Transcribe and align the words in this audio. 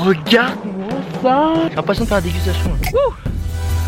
regarde-moi 0.00 0.88
ça 1.22 1.52
J'ai 1.68 1.76
l'impression 1.76 2.04
de 2.04 2.08
faire 2.08 2.18
la 2.18 2.22
dégustation. 2.22 2.70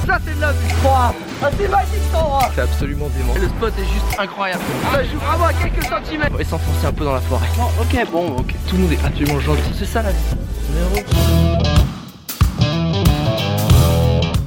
Ça 0.07 0.19
c'est 0.25 0.35
de 0.35 0.41
la 0.41 0.53
vie 0.53 0.59
Ah 0.85 1.13
c'est 1.59 1.69
magique 1.69 1.91
cet 2.05 2.15
endroit 2.15 2.51
C'est 2.55 2.61
absolument 2.61 3.09
dément. 3.17 3.35
Le 3.35 3.49
spot 3.49 3.73
est 3.79 3.85
juste 3.85 4.19
incroyable. 4.19 4.63
Ça 4.93 5.05
joue 5.05 5.19
vraiment 5.19 5.45
à 5.47 5.53
quelques 5.53 5.85
centimètres 5.85 6.31
On 6.35 6.37
va 6.39 6.45
s'enfoncer 6.45 6.87
un 6.87 6.93
peu 6.93 7.05
dans 7.05 7.15
la 7.15 7.21
forêt. 7.21 7.47
ok, 7.81 8.11
bon, 8.11 8.37
ok. 8.37 8.55
Tout 8.69 8.77
le 8.77 8.83
monde 8.83 8.93
est 8.93 9.05
absolument 9.05 9.41
gentil. 9.41 9.63
C'est 9.79 9.87
ça 9.87 10.03
la 10.03 10.11
vie. 10.11 10.19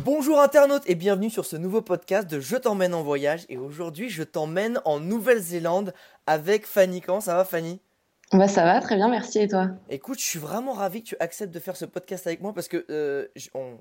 Bonjour 0.04 0.40
internautes 0.42 0.84
et 0.88 0.96
bienvenue 0.96 1.30
sur 1.30 1.46
ce 1.46 1.56
nouveau 1.56 1.82
podcast 1.82 2.30
de 2.30 2.40
Je 2.40 2.58
t'emmène 2.58 2.94
en 2.94 3.04
voyage 3.04 3.46
et 3.50 3.58
aujourd'hui 3.58 4.10
je 4.10 4.24
t'emmène 4.24 4.80
en 4.86 5.00
Nouvelle-Zélande 5.00 5.94
avec 6.28 6.66
Fanny. 6.66 7.02
Comment 7.02 7.22
ça 7.22 7.36
va 7.36 7.46
Fanny? 7.46 7.80
Bah 8.32 8.48
ça 8.48 8.64
va, 8.66 8.82
très 8.82 8.96
bien, 8.96 9.08
merci 9.08 9.40
et 9.40 9.48
toi? 9.48 9.70
Écoute, 9.88 10.18
je 10.20 10.24
suis 10.24 10.40
vraiment 10.40 10.74
ravi 10.74 11.04
que 11.04 11.10
tu 11.10 11.16
acceptes 11.20 11.54
de 11.54 11.60
faire 11.60 11.76
ce 11.76 11.86
podcast 11.86 12.26
avec 12.26 12.42
moi 12.42 12.54
parce 12.54 12.68
que 12.68 12.84
euh, 12.90 13.28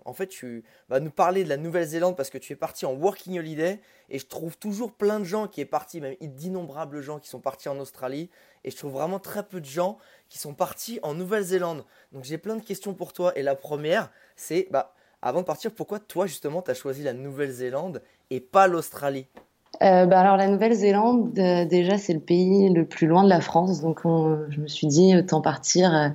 en 0.04 0.12
fait 0.12 0.26
tu 0.26 0.64
vas 0.90 1.00
nous 1.00 1.10
parler 1.10 1.44
de 1.44 1.48
la 1.48 1.56
Nouvelle-Zélande 1.56 2.14
parce 2.14 2.28
que 2.28 2.36
tu 2.36 2.52
es 2.52 2.56
parti 2.56 2.84
en 2.84 2.92
working 2.92 3.38
holiday 3.38 3.80
et 4.10 4.18
je 4.18 4.26
trouve 4.26 4.58
toujours 4.58 4.92
plein 4.92 5.18
de 5.18 5.24
gens 5.24 5.48
qui 5.48 5.62
est 5.62 5.66
parti, 5.66 6.00
même 6.02 6.14
d'innombrables 6.20 7.00
gens 7.00 7.18
qui 7.18 7.30
sont 7.30 7.40
partis 7.40 7.70
en 7.70 7.78
Australie 7.78 8.28
et 8.64 8.70
je 8.70 8.76
trouve 8.76 8.92
vraiment 8.92 9.18
très 9.18 9.44
peu 9.44 9.60
de 9.60 9.66
gens 9.66 9.96
qui 10.28 10.38
sont 10.38 10.52
partis 10.52 11.00
en 11.02 11.14
Nouvelle-Zélande. 11.14 11.86
Donc 12.12 12.24
j'ai 12.24 12.36
plein 12.36 12.56
de 12.56 12.62
questions 12.62 12.92
pour 12.92 13.14
toi 13.14 13.32
et 13.36 13.42
la 13.42 13.54
première 13.54 14.10
c'est 14.36 14.68
bah 14.70 14.94
avant 15.22 15.40
de 15.40 15.46
partir 15.46 15.72
pourquoi 15.72 16.00
toi 16.00 16.26
justement 16.26 16.60
tu 16.60 16.70
as 16.70 16.74
choisi 16.74 17.02
la 17.02 17.14
Nouvelle-Zélande 17.14 18.02
et 18.28 18.40
pas 18.40 18.66
l'Australie? 18.66 19.26
Euh, 19.82 20.06
bah 20.06 20.20
alors 20.20 20.36
la 20.36 20.48
Nouvelle-Zélande, 20.48 21.38
euh, 21.38 21.64
déjà 21.64 21.98
c'est 21.98 22.12
le 22.12 22.20
pays 22.20 22.68
le 22.70 22.84
plus 22.84 23.06
loin 23.06 23.24
de 23.24 23.28
la 23.28 23.40
France, 23.40 23.80
donc 23.80 24.00
on- 24.04 24.38
je 24.50 24.60
me 24.60 24.68
suis 24.68 24.86
dit 24.86 25.16
autant 25.16 25.40
partir, 25.40 25.94
euh, 25.94 26.08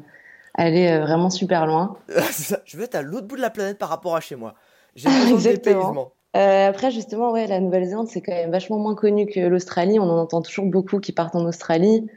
aller 0.53 0.97
vraiment 0.99 1.29
super 1.29 1.65
loin. 1.67 1.97
Ça, 2.31 2.59
Je 2.65 2.77
veux 2.77 2.83
être 2.83 2.95
à 2.95 3.01
l'autre 3.01 3.27
bout 3.27 3.35
de 3.35 3.41
la 3.41 3.49
planète 3.49 3.77
par 3.77 3.89
rapport 3.89 4.15
à 4.15 4.21
chez 4.21 4.35
moi. 4.35 4.53
J'ai 4.95 5.09
Exactement. 5.33 6.11
après 6.33 6.91
justement, 6.91 7.31
ouais, 7.31 7.47
la 7.47 7.59
Nouvelle-Zélande 7.59 8.07
c'est 8.07 8.21
quand 8.21 8.31
même 8.33 8.51
vachement 8.51 8.77
moins 8.77 8.95
connu 8.95 9.25
que 9.25 9.39
l'Australie, 9.41 9.99
on 9.99 10.03
en 10.03 10.17
entend 10.19 10.41
toujours 10.41 10.65
beaucoup 10.65 10.99
qui 10.99 11.11
partent 11.11 11.35
en 11.35 11.45
Australie. 11.45 12.07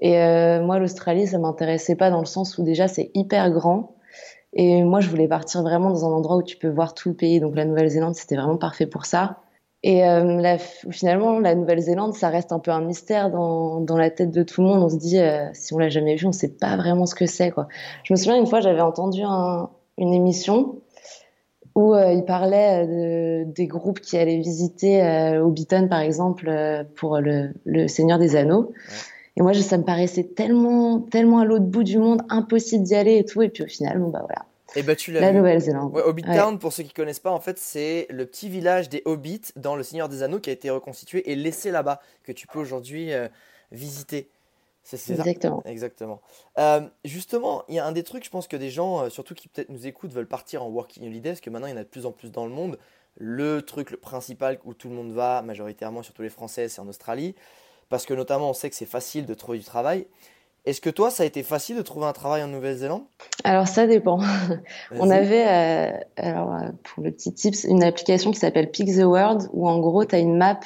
Et 0.00 0.12
moi 0.60 0.78
l'Australie 0.78 1.26
ça 1.26 1.38
m'intéressait 1.38 1.96
pas 1.96 2.10
dans 2.10 2.20
le 2.20 2.26
sens 2.26 2.56
où 2.58 2.62
déjà 2.62 2.86
c'est 2.86 3.10
hyper 3.14 3.50
grand. 3.50 3.94
Et 4.52 4.82
moi 4.84 5.00
je 5.00 5.08
voulais 5.08 5.28
partir 5.28 5.62
vraiment 5.62 5.90
dans 5.90 6.04
un 6.06 6.10
endroit 6.12 6.36
où 6.36 6.42
tu 6.42 6.56
peux 6.56 6.68
voir 6.68 6.94
tout 6.94 7.08
le 7.08 7.14
pays, 7.16 7.40
donc 7.40 7.56
la 7.56 7.64
Nouvelle-Zélande 7.64 8.14
c'était 8.14 8.36
vraiment 8.36 8.56
parfait 8.58 8.86
pour 8.86 9.06
ça. 9.06 9.38
Et 9.84 10.04
euh, 10.04 10.40
la- 10.40 10.58
finalement, 10.58 11.38
la 11.38 11.54
Nouvelle-Zélande, 11.54 12.14
ça 12.14 12.28
reste 12.30 12.50
un 12.52 12.58
peu 12.58 12.70
un 12.72 12.80
mystère 12.80 13.30
dans, 13.30 13.80
dans 13.80 13.96
la 13.96 14.10
tête 14.10 14.30
de 14.32 14.42
tout 14.42 14.60
le 14.60 14.66
monde. 14.68 14.82
On 14.82 14.88
se 14.88 14.96
dit, 14.96 15.18
euh, 15.18 15.48
si 15.54 15.72
on 15.74 15.78
l'a 15.78 15.88
jamais 15.88 16.16
vu, 16.16 16.26
on 16.26 16.32
sait 16.32 16.48
pas 16.56 16.76
vraiment 16.76 17.06
ce 17.06 17.14
que 17.14 17.26
c'est, 17.26 17.50
quoi. 17.52 17.68
Je 18.02 18.12
me 18.12 18.16
souviens 18.16 18.36
une 18.36 18.46
fois, 18.46 18.60
j'avais 18.60 18.80
entendu 18.80 19.22
un- 19.24 19.70
une 19.96 20.14
émission 20.14 20.80
où 21.74 21.94
euh, 21.94 22.12
il 22.12 22.24
parlait 22.24 22.86
de, 22.86 23.44
des 23.52 23.66
groupes 23.66 24.00
qui 24.00 24.16
allaient 24.18 24.38
visiter 24.40 25.02
euh, 25.04 25.44
Hobbiton, 25.44 25.88
par 25.88 26.00
exemple, 26.00 26.48
euh, 26.48 26.84
pour 26.96 27.18
le, 27.20 27.52
le 27.64 27.88
Seigneur 27.88 28.18
des 28.18 28.36
Anneaux. 28.36 28.72
Et 29.38 29.42
moi, 29.42 29.52
je- 29.54 29.62
ça 29.62 29.78
me 29.78 29.84
paraissait 29.84 30.24
tellement, 30.24 31.00
tellement 31.00 31.40
à 31.40 31.46
l'autre 31.46 31.66
bout 31.66 31.84
du 31.84 31.98
monde, 31.98 32.22
impossible 32.30 32.84
d'y 32.84 32.96
aller 32.96 33.18
et 33.18 33.26
tout. 33.26 33.42
Et 33.42 33.50
puis 33.50 33.64
au 33.64 33.68
final, 33.68 34.00
bon, 34.00 34.10
bah 34.10 34.22
voilà, 34.26 34.46
Et 34.76 34.82
bah 34.82 34.96
tu 34.96 35.12
l'as 35.12 35.20
la. 35.20 35.32
Nouvelle-Zélande. 35.32 35.92
Ouais, 35.94 36.02
Hobbit 36.02 36.24
Ouais. 36.26 36.36
Town, 36.36 36.58
pour 36.58 36.72
ceux 36.72 36.82
qui 36.82 36.92
connaissent 36.92 37.20
pas, 37.20 37.30
en 37.30 37.40
fait, 37.40 37.58
c'est 37.58 38.06
le 38.10 38.26
petit 38.26 38.48
village 38.48 38.88
des 38.88 39.02
Hobbits 39.04 39.52
dans 39.56 39.76
Le 39.76 39.82
Seigneur 39.82 40.08
des 40.08 40.22
Anneaux 40.22 40.40
qui 40.40 40.50
a 40.50 40.52
été 40.52 40.70
reconstitué 40.70 41.30
et 41.30 41.36
laissé 41.36 41.70
là-bas, 41.70 42.00
que 42.22 42.32
tu 42.32 42.46
peux 42.46 42.58
aujourd'hui 42.58 43.12
euh, 43.12 43.28
visiter. 43.72 44.30
C'est 44.82 44.96
c'est 44.96 45.16
ça 45.16 45.22
Exactement. 45.22 45.62
Exactement. 45.66 46.20
Euh, 46.58 46.80
justement, 47.04 47.64
il 47.68 47.74
y 47.74 47.78
a 47.78 47.86
un 47.86 47.92
des 47.92 48.02
trucs, 48.02 48.24
je 48.24 48.30
pense 48.30 48.48
que 48.48 48.56
des 48.56 48.70
gens, 48.70 49.04
euh, 49.04 49.08
surtout 49.10 49.34
qui 49.34 49.48
peut-être 49.48 49.68
nous 49.68 49.86
écoutent, 49.86 50.12
veulent 50.12 50.26
partir 50.28 50.62
en 50.62 50.68
working 50.68 51.06
holiday, 51.06 51.30
parce 51.30 51.40
que 51.40 51.50
maintenant 51.50 51.66
il 51.66 51.70
y 51.70 51.74
en 51.74 51.78
a 51.78 51.84
de 51.84 51.88
plus 51.88 52.06
en 52.06 52.12
plus 52.12 52.30
dans 52.30 52.46
le 52.46 52.52
monde. 52.52 52.78
Le 53.16 53.62
truc, 53.62 53.90
le 53.90 53.96
principal 53.96 54.58
où 54.64 54.74
tout 54.74 54.88
le 54.88 54.94
monde 54.94 55.12
va, 55.12 55.42
majoritairement, 55.42 56.02
surtout 56.02 56.22
les 56.22 56.28
Français, 56.28 56.68
c'est 56.68 56.80
en 56.80 56.88
Australie. 56.88 57.34
Parce 57.88 58.06
que 58.06 58.14
notamment, 58.14 58.50
on 58.50 58.54
sait 58.54 58.70
que 58.70 58.76
c'est 58.76 58.86
facile 58.86 59.26
de 59.26 59.34
trouver 59.34 59.58
du 59.58 59.64
travail. 59.64 60.06
Est-ce 60.68 60.82
que 60.82 60.90
toi, 60.90 61.10
ça 61.10 61.22
a 61.22 61.26
été 61.26 61.42
facile 61.42 61.76
de 61.76 61.82
trouver 61.82 62.04
un 62.04 62.12
travail 62.12 62.42
en 62.42 62.48
Nouvelle-Zélande? 62.48 63.00
Alors 63.42 63.66
ça 63.66 63.86
dépend. 63.86 64.20
On 64.98 65.08
avait, 65.08 65.46
euh, 65.48 65.90
alors 66.18 66.52
euh, 66.52 66.68
pour 66.84 67.02
le 67.02 67.10
petit 67.10 67.32
tips, 67.32 67.64
une 67.64 67.82
application 67.82 68.32
qui 68.32 68.38
s'appelle 68.38 68.70
Pick 68.70 68.94
the 68.94 69.02
World 69.02 69.48
où 69.54 69.66
en 69.66 69.78
gros 69.78 70.04
tu 70.04 70.14
as 70.14 70.18
une 70.18 70.36
map 70.36 70.60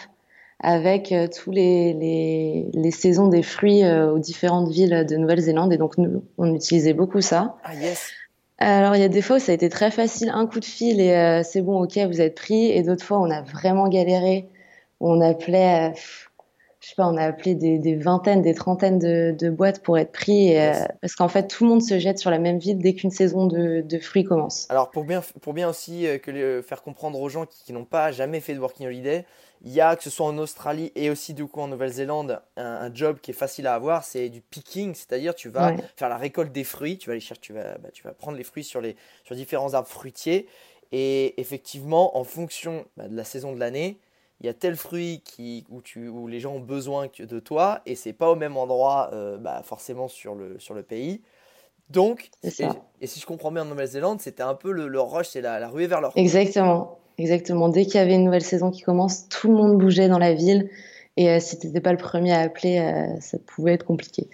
avec 0.58 1.12
euh, 1.12 1.28
tous 1.28 1.52
les, 1.52 1.92
les, 1.92 2.66
les 2.74 2.90
saisons 2.90 3.28
des 3.28 3.44
fruits 3.44 3.84
euh, 3.84 4.12
aux 4.12 4.18
différentes 4.18 4.70
villes 4.70 5.06
de 5.08 5.16
Nouvelle-Zélande 5.16 5.72
et 5.72 5.76
donc 5.76 5.96
nous 5.98 6.24
on 6.36 6.52
utilisait 6.52 6.94
beaucoup 6.94 7.20
ça. 7.20 7.54
Ah 7.62 7.76
yes 7.76 8.10
Alors 8.58 8.96
il 8.96 9.02
y 9.02 9.04
a 9.04 9.08
des 9.08 9.22
fois 9.22 9.36
où 9.36 9.38
ça 9.38 9.52
a 9.52 9.54
été 9.54 9.69
très 9.69 9.92
facile, 9.92 10.32
un 10.34 10.46
coup 10.48 10.58
de 10.58 10.64
fil 10.64 11.00
et 11.00 11.12
euh, 11.12 11.42
c'est 11.44 11.62
bon, 11.62 11.80
ok, 11.80 11.96
vous 12.08 12.20
êtes 12.20 12.34
pris 12.34 12.72
et 12.72 12.82
d'autres 12.82 13.04
fois 13.04 13.20
on 13.20 13.30
a 13.30 13.42
vraiment 13.42 13.88
galéré. 13.88 14.48
On 15.04 15.20
appelait, 15.20 15.94
je 16.82 16.88
sais 16.88 16.94
pas, 16.97 17.06
on 17.09 17.16
a 17.16 17.25
appelé 17.25 17.54
des, 17.54 17.78
des 17.78 17.94
vingtaines, 17.97 18.43
des 18.43 18.54
trentaines 18.54 18.98
de, 18.98 19.34
de 19.38 19.50
boîtes 19.50 19.82
pour 19.82 19.98
être 19.98 20.12
pris 20.12 20.48
et, 20.48 20.60
euh, 20.60 20.84
parce 21.00 21.15
qu'en 21.15 21.28
fait 21.28 21.47
tout 21.48 21.65
le 21.65 21.70
monde 21.70 21.82
se 21.82 21.98
jette 21.98 22.19
sur 22.19 22.31
la 22.31 22.38
même 22.38 22.59
ville 22.59 22.78
dès 22.78 22.94
qu'une 22.94 23.10
saison 23.10 23.47
de, 23.47 23.81
de 23.82 23.98
fruits 23.98 24.25
commence. 24.25 24.69
Alors 24.69 24.91
pour 24.91 25.04
bien, 25.04 25.22
pour 25.43 25.53
bien 25.53 25.69
aussi 25.69 26.06
euh, 26.06 26.19
que 26.19 26.31
les- 26.31 26.62
faire 26.62 26.82
comprendre 26.82 27.20
aux 27.20 27.28
gens 27.28 27.47
qui, 27.47 27.62
qui 27.65 27.72
n'ont 27.72 27.84
pas 27.84 28.10
jamais 28.12 28.41
fait 28.41 28.54
de 28.54 28.60
working 28.60 28.87
holiday, 28.87 29.26
il 29.62 29.70
y 29.72 29.81
a 29.81 29.97
que 29.97 30.03
ce 30.03 30.10
soit 30.10 30.26
en 30.26 30.38
Australie 30.38 30.93
et 30.94 31.10
aussi 31.10 31.34
du 31.34 31.47
coup 31.47 31.60
en 31.60 31.69
Nouvelle-Zélande 31.69 32.41
un, 32.56 32.65
un 32.65 32.94
job 32.94 33.19
qui 33.20 33.32
est 33.32 33.34
facile 33.34 33.66
à 33.66 33.75
avoir, 33.75 34.04
c'est 34.04 34.28
du 34.31 34.41
picking, 34.41 34.94
c'est-à-dire 34.94 35.34
tu 35.34 35.49
vas 35.50 35.75
Ouais. 35.75 35.76
faire 35.97 36.09
la 36.09 36.16
récolte 36.16 36.53
des 36.53 36.64
fruits, 36.64 36.97
tu 36.99 37.09
vas 37.09 37.12
aller 37.12 37.20
chercher, 37.20 37.41
tu 37.43 37.53
vas, 37.53 37.76
bah, 37.78 37.91
tu 37.93 38.03
vas 38.03 38.12
prendre 38.12 38.38
les 38.38 38.44
fruits 38.44 38.64
sur 38.64 38.81
les 38.81 38.97
sur 39.25 39.37
différents 39.37 39.75
arbres 39.75 39.88
fruitiers 39.88 40.49
et 40.91 41.38
effectivement 41.41 42.16
en 42.16 42.25
fonction 42.25 42.87
bah, 42.97 43.09
de 43.09 43.16
la 43.16 43.25
saison 43.25 43.53
de 43.53 43.60
l'année, 43.60 43.99
il 44.42 44.47
y 44.47 44.48
a 44.48 44.54
tel 44.54 44.75
fruit 44.76 45.22
qui, 45.25 45.64
où, 45.70 45.80
tu, 45.80 46.08
où 46.08 46.26
les 46.26 46.41
gens 46.41 46.54
ont 46.54 46.60
besoin 46.60 47.08
que- 47.08 47.22
de 47.22 47.38
toi 47.38 47.80
et 47.86 47.94
c'est 47.94 48.12
pas 48.12 48.28
au 48.28 48.34
même 48.34 48.56
endroit 48.56 49.10
euh, 49.12 49.38
bah, 49.38 49.62
forcément 49.64 50.08
sur 50.08 50.34
le, 50.34 50.58
sur 50.58 50.75
le 50.75 50.82
pays. 50.82 51.22
Donc, 51.91 52.30
et 53.00 53.06
si 53.06 53.20
je 53.20 53.26
comprends 53.26 53.52
bien 53.52 53.62
en 53.62 53.66
Nouvelle-Zélande, 53.66 54.20
c'était 54.20 54.42
un 54.42 54.54
peu 54.54 54.72
le, 54.72 54.88
le 54.88 55.00
rush, 55.00 55.28
c'est 55.28 55.42
la, 55.42 55.60
la 55.60 55.69
ruée 55.69 55.86
vers 55.86 56.00
l'or. 56.00 56.12
Exactement, 56.16 56.98
exactement. 57.19 57.69
Dès 57.69 57.84
qu'il 57.84 57.97
y 57.97 57.98
avait 57.98 58.14
une 58.14 58.25
nouvelle 58.25 58.42
saison 58.42 58.70
qui 58.70 58.82
commence, 58.82 59.28
tout 59.28 59.48
le 59.48 59.54
monde 59.54 59.78
bougeait 59.78 60.08
dans 60.08 60.19
la 60.19 60.32
ville. 60.34 60.70
Et 61.16 61.28
euh, 61.28 61.41
si 61.41 61.58
tu 61.58 61.66
n'étais 61.66 61.81
pas 61.81 61.92
le 61.92 61.98
premier 61.98 62.32
à 62.32 62.41
appeler, 62.41 62.78
euh, 62.78 63.20
ça 63.20 63.38
pouvait 63.38 63.75
être 63.75 63.84
compliqué. 63.84 64.28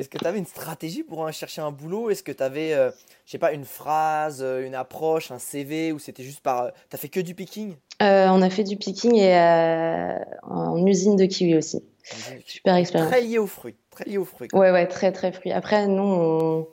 Est-ce 0.00 0.08
que 0.08 0.16
tu 0.18 0.26
avais 0.26 0.38
une 0.38 0.46
stratégie 0.46 1.02
pour 1.02 1.30
chercher 1.30 1.60
un 1.60 1.70
boulot? 1.70 2.08
Est-ce 2.08 2.22
que 2.22 2.32
tu 2.32 2.42
avais, 2.42 2.72
euh, 2.72 2.90
je 3.26 3.32
sais 3.32 3.38
pas, 3.38 3.52
une 3.52 3.66
phrase, 3.66 4.40
euh, 4.42 4.64
une 4.66 4.74
approche, 4.74 5.30
un 5.30 5.38
CV 5.38 5.92
ou 5.92 5.98
c'était 5.98 6.22
juste 6.22 6.40
par. 6.40 6.62
euh, 6.62 6.68
T'as 6.88 6.96
fait 6.96 7.10
que 7.10 7.20
du 7.20 7.34
picking? 7.34 7.74
Euh, 8.00 8.28
on 8.30 8.40
a 8.40 8.48
fait 8.48 8.64
du 8.64 8.78
picking 8.78 9.14
et 9.16 9.36
en 10.42 10.86
usine 10.86 11.16
de 11.16 11.26
kiwi 11.26 11.54
aussi. 11.56 11.84
Super 12.46 12.76
expérience. 12.76 13.10
Très 13.10 13.20
lié 13.20 13.36
aux 13.38 13.46
fruits. 13.46 13.76
Très 13.90 14.04
lié 14.06 14.16
aux 14.16 14.24
fruits. 14.24 14.48
Ouais, 14.54 14.70
ouais, 14.70 14.86
très, 14.86 15.12
très 15.12 15.32
fruit. 15.32 15.52
Après, 15.52 15.86
nous, 15.86 16.02
on, 16.02 16.66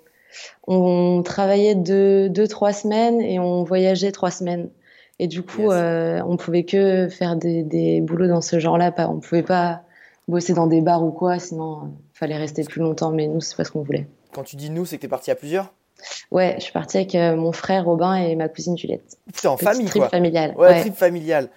on 0.67 1.21
travaillait 1.23 1.75
deux, 1.75 2.29
deux, 2.29 2.47
trois 2.47 2.71
semaines 2.71 3.19
et 3.19 3.39
on 3.39 3.63
voyageait 3.65 4.13
trois 4.13 4.31
semaines. 4.31 4.69
Et 5.19 5.27
du 5.27 5.41
coup, 5.43 5.71
Yes. 5.73 6.23
on 6.25 6.37
pouvait 6.37 6.63
que 6.63 7.09
faire 7.09 7.35
des, 7.35 7.63
des 7.63 7.99
boulots 7.99 8.27
dans 8.27 8.41
ce 8.41 8.57
genre-là. 8.57 8.93
On 9.09 9.19
pouvait 9.19 9.43
pas 9.43 9.81
bosser 10.27 10.53
dans 10.53 10.67
des 10.67 10.81
bars 10.81 11.03
ou 11.03 11.11
quoi, 11.11 11.39
sinon, 11.39 11.77
euh, 11.77 11.87
fallait 12.13 12.37
rester 12.37 12.63
plus 12.63 12.81
longtemps. 12.81 13.11
Mais 13.11 13.27
nous, 13.27 13.41
c'est 13.41 13.55
pas 13.55 13.63
ce 13.63 13.71
qu'on 13.71 13.81
voulait. 13.81 14.07
Quand 14.33 14.43
tu 14.43 14.55
dis 14.55 14.69
nous, 14.69 14.85
c'est 14.85 14.97
que 14.97 15.01
t'es 15.03 15.07
parti 15.07 15.31
à 15.31 15.35
plusieurs? 15.35 15.73
Ouais, 16.31 16.55
je 16.57 16.63
suis 16.63 16.73
partie 16.73 16.97
avec 16.97 17.15
euh, 17.15 17.35
mon 17.35 17.51
frère 17.51 17.85
Robin 17.85 18.15
et 18.15 18.35
ma 18.35 18.49
cousine 18.49 18.77
Juliette. 18.77 19.17
Putain, 19.33 19.49
en 19.49 19.57
famille 19.57 19.87
trip 19.87 20.01
quoi. 20.01 20.09
familiale. 20.09 20.53
Ouais, 20.57 20.67
Ouais. 20.67 20.79
trip 20.81 20.95
familial. 20.95 21.49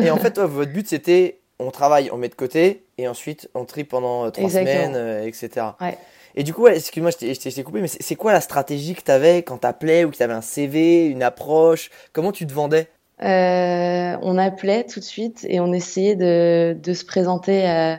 Et, 0.00 0.06
et 0.06 0.10
en 0.10 0.16
fait, 0.18 0.32
toi, 0.32 0.46
votre 0.46 0.72
but 0.72 0.86
c'était 0.86 1.40
on 1.58 1.70
travaille, 1.70 2.10
on 2.12 2.16
met 2.16 2.28
de 2.28 2.34
côté 2.34 2.84
et 2.98 3.08
ensuite 3.08 3.48
on 3.54 3.64
trip 3.64 3.88
pendant 3.88 4.26
euh, 4.26 4.30
trois 4.30 4.44
Exactement. 4.44 4.72
semaines, 4.72 4.96
euh, 4.96 5.26
etc. 5.26 5.66
Ouais. 5.80 5.98
Et 6.34 6.44
du 6.44 6.54
coup, 6.54 6.62
ouais, 6.62 6.76
excuse-moi, 6.76 7.10
je 7.10 7.34
t'ai- 7.36 7.62
coupé, 7.64 7.80
mais 7.80 7.88
c'est 7.88 8.14
quoi 8.16 8.32
la 8.32 8.40
stratégie 8.40 8.94
que 8.94 9.02
t'avais 9.02 9.42
quand 9.42 9.58
t'appelais 9.58 10.04
ou 10.04 10.10
que 10.10 10.16
t'avais 10.16 10.32
un 10.32 10.40
CV, 10.40 11.06
une 11.06 11.22
approche? 11.22 11.90
Comment 12.12 12.32
tu 12.32 12.46
te 12.46 12.52
vendais? 12.52 12.88
On 13.22 14.38
appelait 14.38 14.84
tout 14.84 15.00
de 15.00 15.04
suite 15.04 15.46
et 15.48 15.60
on 15.60 15.72
essayait 15.72 16.16
de, 16.16 16.76
de 16.80 16.92
se 16.92 17.04
présenter 17.04 17.68
euh, 17.68 17.94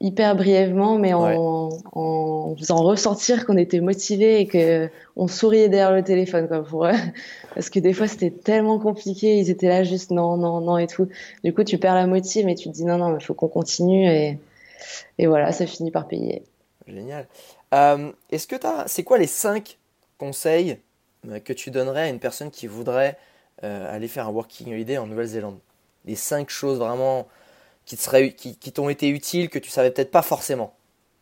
hyper 0.00 0.36
brièvement, 0.36 0.98
mais 0.98 1.14
en, 1.14 1.70
en 1.92 2.56
faisant 2.56 2.82
ressentir 2.82 3.46
qu'on 3.46 3.56
était 3.56 3.80
motivé 3.80 4.40
et 4.40 4.46
que 4.46 4.90
on 5.16 5.28
souriait 5.28 5.68
derrière 5.68 5.92
le 5.92 6.02
téléphone, 6.02 6.48
quoi, 6.48 6.62
pour 6.62 6.86
eux. 6.86 6.92
Parce 7.54 7.70
que 7.70 7.78
des 7.80 7.92
fois, 7.92 8.06
c'était 8.06 8.30
tellement 8.30 8.78
compliqué, 8.78 9.38
ils 9.38 9.50
étaient 9.50 9.68
là 9.68 9.84
juste 9.84 10.10
non, 10.10 10.36
non, 10.36 10.60
non 10.60 10.76
et 10.78 10.86
tout. 10.86 11.08
Du 11.42 11.54
coup, 11.54 11.64
tu 11.64 11.78
perds 11.78 11.94
la 11.94 12.06
motive, 12.06 12.44
mais 12.46 12.54
tu 12.54 12.68
te 12.68 12.74
dis 12.74 12.84
non, 12.84 12.98
non, 12.98 13.16
il 13.16 13.24
faut 13.24 13.34
qu'on 13.34 13.48
continue 13.48 14.06
et, 14.06 14.38
et 15.18 15.26
voilà, 15.26 15.52
ça 15.52 15.66
finit 15.66 15.90
par 15.90 16.06
payer. 16.06 16.42
Génial. 16.86 17.26
Euh, 17.74 18.12
Est-ce 18.30 18.46
que 18.46 18.56
t'as, 18.56 18.86
c'est 18.86 19.02
quoi 19.02 19.18
les 19.18 19.26
cinq 19.26 19.78
conseils 20.18 20.78
euh, 21.28 21.40
que 21.40 21.52
tu 21.52 21.70
donnerais 21.70 22.02
à 22.02 22.08
une 22.08 22.20
personne 22.20 22.50
qui 22.50 22.66
voudrait 22.66 23.16
euh, 23.64 23.94
aller 23.94 24.08
faire 24.08 24.28
un 24.28 24.30
working 24.30 24.72
holiday 24.72 24.98
en 24.98 25.06
Nouvelle-Zélande 25.06 25.58
Les 26.04 26.14
cinq 26.14 26.50
choses 26.50 26.78
vraiment 26.78 27.26
qui 27.84 27.96
seraient, 27.96 28.32
qui, 28.32 28.56
qui 28.56 28.72
t'ont 28.72 28.88
été 28.88 29.08
utiles 29.08 29.48
que 29.48 29.58
tu 29.58 29.70
savais 29.70 29.90
peut-être 29.90 30.10
pas 30.10 30.22
forcément. 30.22 30.74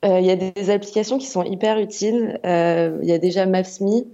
Euh, 0.04 0.18
Il 0.18 0.26
y 0.26 0.30
a 0.30 0.36
des 0.36 0.70
applications 0.70 1.18
qui 1.18 1.26
sont 1.26 1.44
hyper 1.44 1.78
utiles. 1.78 2.40
Euh, 2.44 2.98
Il 3.02 3.08
y 3.08 3.12
a 3.12 3.18
déjà 3.18 3.46
Maps.me 3.46 4.04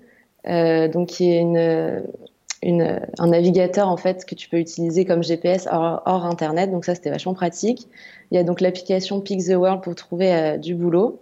donc 0.89 1.09
qui 1.09 1.31
est 1.31 1.41
une, 1.41 3.01
un 3.19 3.27
navigateur 3.27 3.89
en 3.89 3.97
fait 3.97 4.25
que 4.27 4.35
tu 4.35 4.49
peux 4.49 4.59
utiliser 4.59 5.05
comme 5.05 5.23
GPS 5.23 5.67
hors, 5.71 6.03
hors 6.05 6.27
internet. 6.27 6.71
Donc 6.71 6.85
ça 6.85 6.95
c'était 6.95 7.11
vachement 7.11 7.35
pratique. 7.35 7.89
Il 8.31 8.37
y 8.37 8.39
a 8.39 8.45
donc 8.45 8.61
l'application 8.61 9.21
Pick 9.21 9.45
the 9.45 9.55
World 9.55 9.83
pour 9.83 9.95
trouver 9.95 10.59
du 10.59 10.75
boulot. 10.75 11.21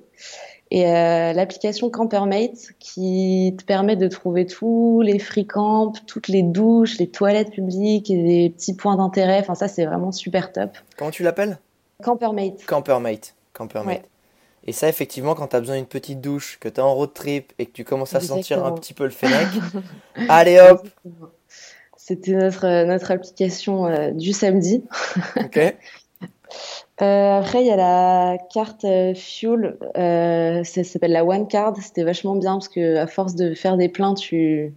Et 0.71 0.87
euh, 0.87 1.33
l'application 1.33 1.89
Campermate 1.89 2.73
qui 2.79 3.55
te 3.59 3.65
permet 3.65 3.97
de 3.97 4.07
trouver 4.07 4.47
tous 4.47 5.01
les 5.01 5.19
free 5.19 5.47
camps, 5.47 5.93
toutes 6.07 6.29
les 6.29 6.43
douches, 6.43 6.99
les 6.99 7.09
toilettes 7.09 7.53
publiques 7.53 8.11
et 8.11 8.23
des 8.23 8.51
petits 8.51 8.75
points 8.75 8.97
d'intérêt. 8.97 9.41
Enfin, 9.41 9.55
ça, 9.55 9.67
c'est 9.67 9.87
vraiment 9.87 10.13
super 10.13 10.53
top. 10.53 10.77
Comment 10.97 11.11
tu 11.11 11.23
l'appelles? 11.23 11.59
Campermate. 12.03 12.67
Campermate. 12.67 13.35
Campermate. 13.55 14.03
Et 14.65 14.73
ça, 14.73 14.89
effectivement, 14.89 15.35
quand 15.35 15.49
tu 15.49 15.57
as 15.57 15.61
besoin 15.61 15.77
d'une 15.77 15.87
petite 15.87 16.21
douche, 16.21 16.59
que 16.61 16.69
tu 16.69 16.75
es 16.77 16.81
en 16.81 16.95
road 16.95 17.15
trip 17.15 17.55
et 17.59 17.65
que 17.65 17.73
tu 17.73 17.85
commences 17.85 18.15
à 18.15 18.21
sentir 18.21 18.65
un 18.65 18.73
petit 18.73 18.93
peu 18.93 19.05
le 19.05 19.11
fennec, 19.11 19.49
allez 20.29 20.61
hop 20.61 20.87
C'était 21.97 22.33
notre, 22.33 22.85
notre 22.85 23.11
application 23.11 23.87
euh, 23.87 24.11
du 24.11 24.35
samedi. 24.35 24.85
ok. 25.37 25.77
Euh, 27.01 27.39
après, 27.39 27.63
il 27.63 27.67
y 27.67 27.71
a 27.71 27.77
la 27.77 28.39
carte 28.53 28.85
euh, 28.85 29.15
Fuel, 29.15 29.77
euh, 29.97 30.65
ça 30.65 30.83
s'appelle 30.83 31.13
la 31.13 31.25
One 31.25 31.47
Card. 31.47 31.77
C'était 31.81 32.03
vachement 32.03 32.35
bien 32.35 32.55
parce 32.55 32.69
que 32.69 32.97
à 32.97 33.07
force 33.07 33.37
de 33.37 33.55
faire 33.55 33.77
des 33.77 33.89
pleins, 33.89 34.15
tu, 34.15 34.75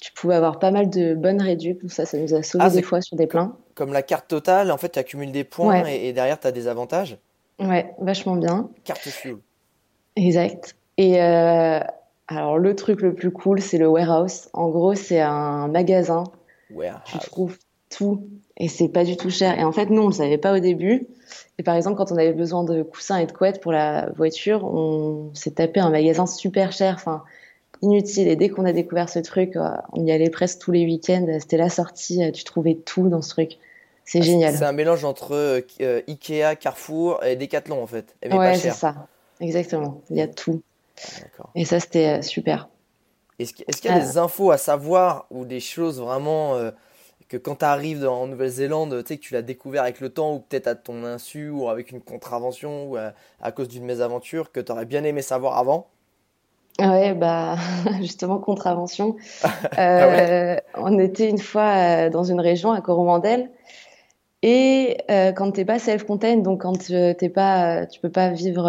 tu 0.00 0.12
pouvais 0.12 0.34
avoir 0.34 0.58
pas 0.58 0.70
mal 0.70 0.88
de 0.88 1.14
bonnes 1.14 1.42
réductions. 1.42 1.88
Ça, 1.88 2.06
ça 2.06 2.16
nous 2.16 2.34
a 2.34 2.42
sauvé 2.42 2.64
ah, 2.66 2.70
des 2.70 2.82
fois 2.82 3.02
sur 3.02 3.16
des 3.16 3.26
pleins. 3.26 3.54
Comme 3.74 3.92
la 3.92 4.02
carte 4.02 4.28
totale, 4.28 4.70
en 4.70 4.78
fait, 4.78 4.90
tu 4.90 4.98
accumules 4.98 5.32
des 5.32 5.44
points 5.44 5.84
et, 5.84 6.12
derrière, 6.12 6.40
tu 6.40 6.46
as 6.46 6.52
des 6.52 6.66
avantages. 6.66 7.18
Ouais, 7.60 7.94
vachement 7.98 8.36
bien. 8.36 8.70
Carte 8.84 9.00
Fuel. 9.00 9.36
Exact. 10.16 10.76
Et 10.96 11.20
alors, 11.20 12.58
le 12.58 12.74
truc 12.74 13.02
le 13.02 13.14
plus 13.14 13.30
cool, 13.30 13.60
c'est 13.60 13.78
le 13.78 13.88
warehouse. 13.88 14.48
En 14.54 14.68
gros, 14.70 14.94
c'est 14.94 15.20
un 15.20 15.68
magasin. 15.68 16.24
Warehouse. 16.70 17.02
Tu 17.10 17.18
trouves 17.18 17.58
tout 17.90 18.28
et 18.58 18.68
c'est 18.68 18.88
pas 18.88 19.04
du 19.04 19.16
tout 19.16 19.30
cher. 19.30 19.58
Et 19.58 19.64
en 19.64 19.72
fait, 19.72 19.88
nous, 19.88 20.02
on 20.02 20.08
le 20.08 20.12
savait 20.12 20.38
pas 20.38 20.54
au 20.54 20.58
début. 20.58 21.06
Et 21.58 21.62
par 21.62 21.76
exemple, 21.76 21.96
quand 21.96 22.10
on 22.12 22.16
avait 22.16 22.32
besoin 22.32 22.64
de 22.64 22.82
coussins 22.82 23.18
et 23.18 23.26
de 23.26 23.32
couettes 23.32 23.60
pour 23.60 23.72
la 23.72 24.10
voiture, 24.16 24.64
on 24.64 25.30
s'est 25.34 25.52
tapé 25.52 25.80
un 25.80 25.90
magasin 25.90 26.26
super 26.26 26.72
cher, 26.72 26.94
enfin 26.96 27.22
inutile. 27.82 28.26
Et 28.26 28.34
dès 28.34 28.48
qu'on 28.48 28.64
a 28.64 28.72
découvert 28.72 29.08
ce 29.08 29.20
truc, 29.20 29.54
euh, 29.54 29.70
on 29.92 30.04
y 30.04 30.10
allait 30.10 30.30
presque 30.30 30.58
tous 30.58 30.72
les 30.72 30.84
week-ends. 30.84 31.26
C'était 31.38 31.56
la 31.56 31.70
sortie, 31.70 32.24
euh, 32.24 32.32
tu 32.32 32.42
trouvais 32.42 32.74
tout 32.74 33.08
dans 33.08 33.22
ce 33.22 33.30
truc. 33.30 33.58
C'est 34.04 34.18
ah, 34.18 34.22
génial. 34.22 34.56
C'est 34.56 34.64
un 34.64 34.72
mélange 34.72 35.04
entre 35.04 35.34
euh, 35.34 36.02
Ikea, 36.08 36.56
Carrefour 36.58 37.22
et 37.24 37.36
Decathlon 37.36 37.80
en 37.80 37.86
fait. 37.86 38.16
ouais, 38.28 38.56
c'est 38.56 38.70
ça. 38.70 39.06
Exactement. 39.40 40.02
Il 40.10 40.16
y 40.16 40.22
a 40.22 40.26
tout. 40.26 40.62
Et 41.54 41.64
ça, 41.64 41.78
c'était 41.78 42.22
super. 42.22 42.68
Est-ce 43.38 43.52
qu'il 43.52 43.90
y 43.90 43.94
a 43.94 44.00
des 44.00 44.18
infos 44.18 44.50
à 44.50 44.58
savoir 44.58 45.26
ou 45.30 45.44
des 45.44 45.60
choses 45.60 46.00
vraiment 46.00 46.56
que 47.28 47.36
quand 47.36 47.56
tu 47.56 47.64
arrives 47.64 48.06
en 48.06 48.26
Nouvelle-Zélande, 48.26 49.02
tu 49.02 49.08
sais 49.08 49.16
que 49.18 49.22
tu 49.22 49.34
l'as 49.34 49.42
découvert 49.42 49.82
avec 49.82 50.00
le 50.00 50.08
temps 50.08 50.34
ou 50.34 50.38
peut-être 50.40 50.66
à 50.66 50.74
ton 50.74 51.04
insu 51.04 51.50
ou 51.50 51.68
avec 51.68 51.90
une 51.90 52.00
contravention 52.00 52.90
ou 52.90 52.96
à, 52.96 53.52
cause 53.52 53.68
d'une 53.68 53.84
mésaventure 53.84 54.50
que 54.50 54.60
tu 54.60 54.72
aurais 54.72 54.86
bien 54.86 55.04
aimé 55.04 55.22
savoir 55.22 55.58
avant? 55.58 55.88
Ouais, 56.80 57.12
bah 57.12 57.56
justement 58.00 58.38
contravention. 58.38 59.16
Ah 59.76 60.04
euh, 60.04 60.56
on 60.76 60.98
était 60.98 61.28
une 61.28 61.38
fois 61.38 62.06
euh, 62.06 62.10
dans 62.10 62.24
une 62.24 62.40
région 62.40 62.72
à 62.72 62.80
Coromandel 62.80 63.50
et 64.42 64.98
euh, 65.10 65.32
quand 65.32 65.52
t'es 65.52 65.64
pas 65.64 65.78
self-contained, 65.78 66.42
donc 66.42 66.62
quand 66.62 66.78
t'es 66.88 67.28
pas, 67.28 67.86
tu 67.86 68.00
peux 68.00 68.10
pas 68.10 68.30
vivre 68.30 68.66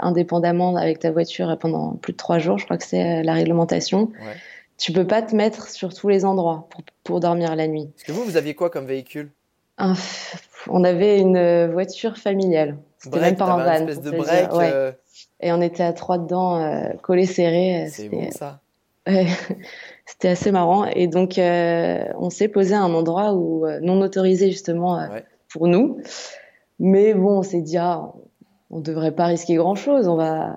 indépendamment 0.00 0.76
avec 0.76 0.98
ta 0.98 1.10
voiture 1.10 1.56
pendant 1.58 1.94
plus 1.94 2.12
de 2.12 2.18
trois 2.18 2.38
jours, 2.38 2.58
je 2.58 2.64
crois 2.64 2.76
que 2.76 2.84
c'est 2.84 3.22
la 3.22 3.32
réglementation. 3.32 4.10
Ouais 4.20 4.36
tu 4.78 4.92
peux 4.92 5.06
pas 5.06 5.22
te 5.22 5.34
mettre 5.34 5.68
sur 5.68 5.94
tous 5.94 6.08
les 6.08 6.24
endroits 6.24 6.68
pour, 6.70 6.82
pour 7.04 7.20
dormir 7.20 7.56
la 7.56 7.66
nuit. 7.66 7.90
Parce 7.94 8.04
que 8.04 8.12
vous, 8.12 8.24
vous 8.24 8.36
aviez 8.36 8.54
quoi 8.54 8.70
comme 8.70 8.86
véhicule? 8.86 9.32
On 10.68 10.84
avait 10.84 11.20
une 11.20 11.70
voiture 11.72 12.16
familiale. 12.16 12.78
C'était 12.98 13.20
même 13.20 13.36
pas 13.36 13.44
un 13.46 13.64
van. 13.64 13.82
Une 13.82 13.88
espèce 13.88 14.00
de 14.00 14.10
break. 14.10 14.48
Euh, 14.52 14.92
Et 15.40 15.52
on 15.52 15.60
était 15.60 15.82
à 15.82 15.92
trois 15.92 16.18
dedans, 16.18 16.60
euh, 16.60 16.88
collés 17.02 17.26
serrés. 17.26 17.88
C'est 17.90 18.08
bon 18.08 18.30
ça. 18.30 18.60
C'était 20.06 20.28
assez 20.28 20.50
marrant. 20.50 20.84
Et 20.86 21.06
donc, 21.06 21.38
euh, 21.38 22.04
on 22.18 22.30
s'est 22.30 22.48
posé 22.48 22.74
à 22.74 22.80
un 22.80 22.92
endroit 22.92 23.34
où 23.34 23.66
non 23.82 24.00
autorisé 24.00 24.50
justement 24.50 25.06
pour 25.48 25.68
nous. 25.68 25.98
Mais 26.78 27.14
bon, 27.14 27.38
on 27.38 27.42
s'est 27.42 27.60
dit, 27.60 27.78
ah, 27.78 28.12
on 28.70 28.80
devrait 28.80 29.12
pas 29.12 29.26
risquer 29.26 29.54
grand 29.54 29.74
chose. 29.74 30.08
On 30.08 30.16
va, 30.16 30.56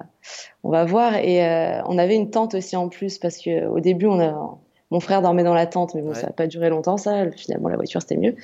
on 0.63 0.69
va 0.69 0.85
voir. 0.85 1.15
Et 1.15 1.45
euh, 1.45 1.81
on 1.85 1.97
avait 1.97 2.15
une 2.15 2.29
tente 2.29 2.55
aussi 2.55 2.75
en 2.75 2.89
plus 2.89 3.17
parce 3.17 3.37
que 3.37 3.67
au 3.67 3.79
début, 3.79 4.07
on 4.07 4.19
a, 4.19 4.57
mon 4.91 4.99
frère 4.99 5.21
dormait 5.21 5.43
dans 5.43 5.53
la 5.53 5.67
tente, 5.67 5.93
mais 5.93 6.01
bon, 6.01 6.13
ça 6.13 6.27
n'a 6.27 6.33
pas 6.33 6.47
duré 6.47 6.69
longtemps, 6.69 6.97
ça. 6.97 7.29
Finalement, 7.31 7.69
la 7.69 7.75
voiture, 7.75 8.01
c'était 8.01 8.17
mieux. 8.17 8.35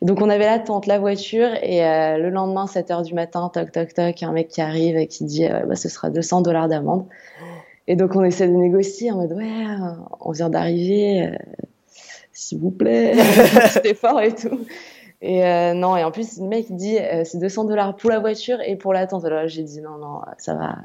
Et 0.00 0.06
donc, 0.06 0.20
on 0.22 0.30
avait 0.30 0.46
la 0.46 0.58
tente, 0.58 0.86
la 0.86 0.98
voiture, 0.98 1.50
et 1.62 1.84
euh, 1.84 2.16
le 2.16 2.30
lendemain, 2.30 2.66
7 2.66 2.88
h 2.88 3.04
du 3.04 3.14
matin, 3.14 3.50
toc, 3.52 3.70
toc, 3.70 3.92
toc, 3.92 4.22
un 4.22 4.32
mec 4.32 4.48
qui 4.48 4.62
arrive 4.62 4.96
et 4.96 5.06
qui 5.06 5.24
dit, 5.24 5.46
euh, 5.46 5.66
bah, 5.66 5.76
ce 5.76 5.88
sera 5.88 6.08
200 6.08 6.40
dollars 6.40 6.68
d'amende. 6.68 7.06
Et 7.86 7.96
donc, 7.96 8.16
on 8.16 8.24
essaie 8.24 8.48
de 8.48 8.54
négocier 8.54 9.10
en 9.10 9.16
mode, 9.16 9.32
ouais, 9.32 9.66
on 10.20 10.30
vient 10.32 10.48
d'arriver, 10.48 11.28
s'il 12.32 12.58
vous 12.60 12.70
plaît, 12.70 13.12
petit 13.82 13.88
effort 13.88 14.20
et 14.22 14.34
tout. 14.34 14.60
Et 15.22 15.42
non, 15.74 15.98
et 15.98 16.04
en 16.04 16.10
plus, 16.10 16.38
le 16.38 16.46
mec 16.46 16.74
dit, 16.74 16.96
c'est 17.24 17.38
200 17.38 17.64
dollars 17.64 17.94
pour 17.96 18.08
la 18.08 18.20
voiture 18.20 18.58
et 18.64 18.76
pour 18.76 18.94
la 18.94 19.06
tente. 19.06 19.26
Alors, 19.26 19.48
j'ai 19.48 19.64
dit, 19.64 19.82
non, 19.82 19.98
non, 19.98 20.20
ça 20.38 20.54
va, 20.54 20.76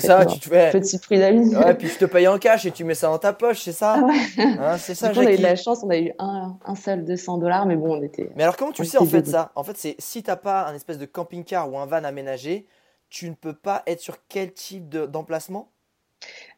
c'est 0.00 0.06
ça, 0.06 0.24
tu 0.26 0.38
te 0.38 0.48
fais. 0.48 0.70
Petit 0.70 0.98
prix 0.98 1.18
d'amis. 1.18 1.54
Ouais, 1.54 1.74
puis 1.74 1.88
je 1.88 1.98
te 1.98 2.04
paye 2.04 2.26
en 2.28 2.38
cash 2.38 2.66
et 2.66 2.70
tu 2.70 2.84
mets 2.84 2.94
ça 2.94 3.08
dans 3.08 3.18
ta 3.18 3.32
poche, 3.32 3.62
c'est 3.62 3.72
ça 3.72 3.96
ah 3.98 4.04
ouais. 4.04 4.14
hein, 4.38 4.76
C'est 4.78 4.94
ça, 4.94 5.12
On 5.14 5.18
a 5.26 5.32
eu 5.32 5.36
de 5.36 5.42
la 5.42 5.56
chance, 5.56 5.82
on 5.84 5.90
a 5.90 5.98
eu 5.98 6.12
un, 6.18 6.56
un 6.64 6.74
seul 6.74 7.04
200 7.04 7.38
dollars, 7.38 7.66
mais 7.66 7.76
bon, 7.76 7.98
on 7.98 8.02
était. 8.02 8.30
Mais 8.36 8.42
alors, 8.42 8.56
comment 8.56 8.72
tu 8.72 8.84
sais 8.84 8.98
en 8.98 9.04
fait 9.04 9.26
ça? 9.26 9.52
En 9.54 9.64
fait, 9.64 9.76
c'est 9.76 9.96
si 9.98 10.22
t'as 10.22 10.36
pas 10.36 10.66
un 10.66 10.74
espèce 10.74 10.98
de 10.98 11.06
camping-car 11.06 11.72
ou 11.72 11.78
un 11.78 11.86
van 11.86 12.04
aménagé, 12.04 12.66
tu 13.10 13.28
ne 13.28 13.34
peux 13.34 13.54
pas 13.54 13.82
être 13.86 14.00
sur 14.00 14.16
quel 14.28 14.52
type 14.52 14.88
d'emplacement? 14.88 15.68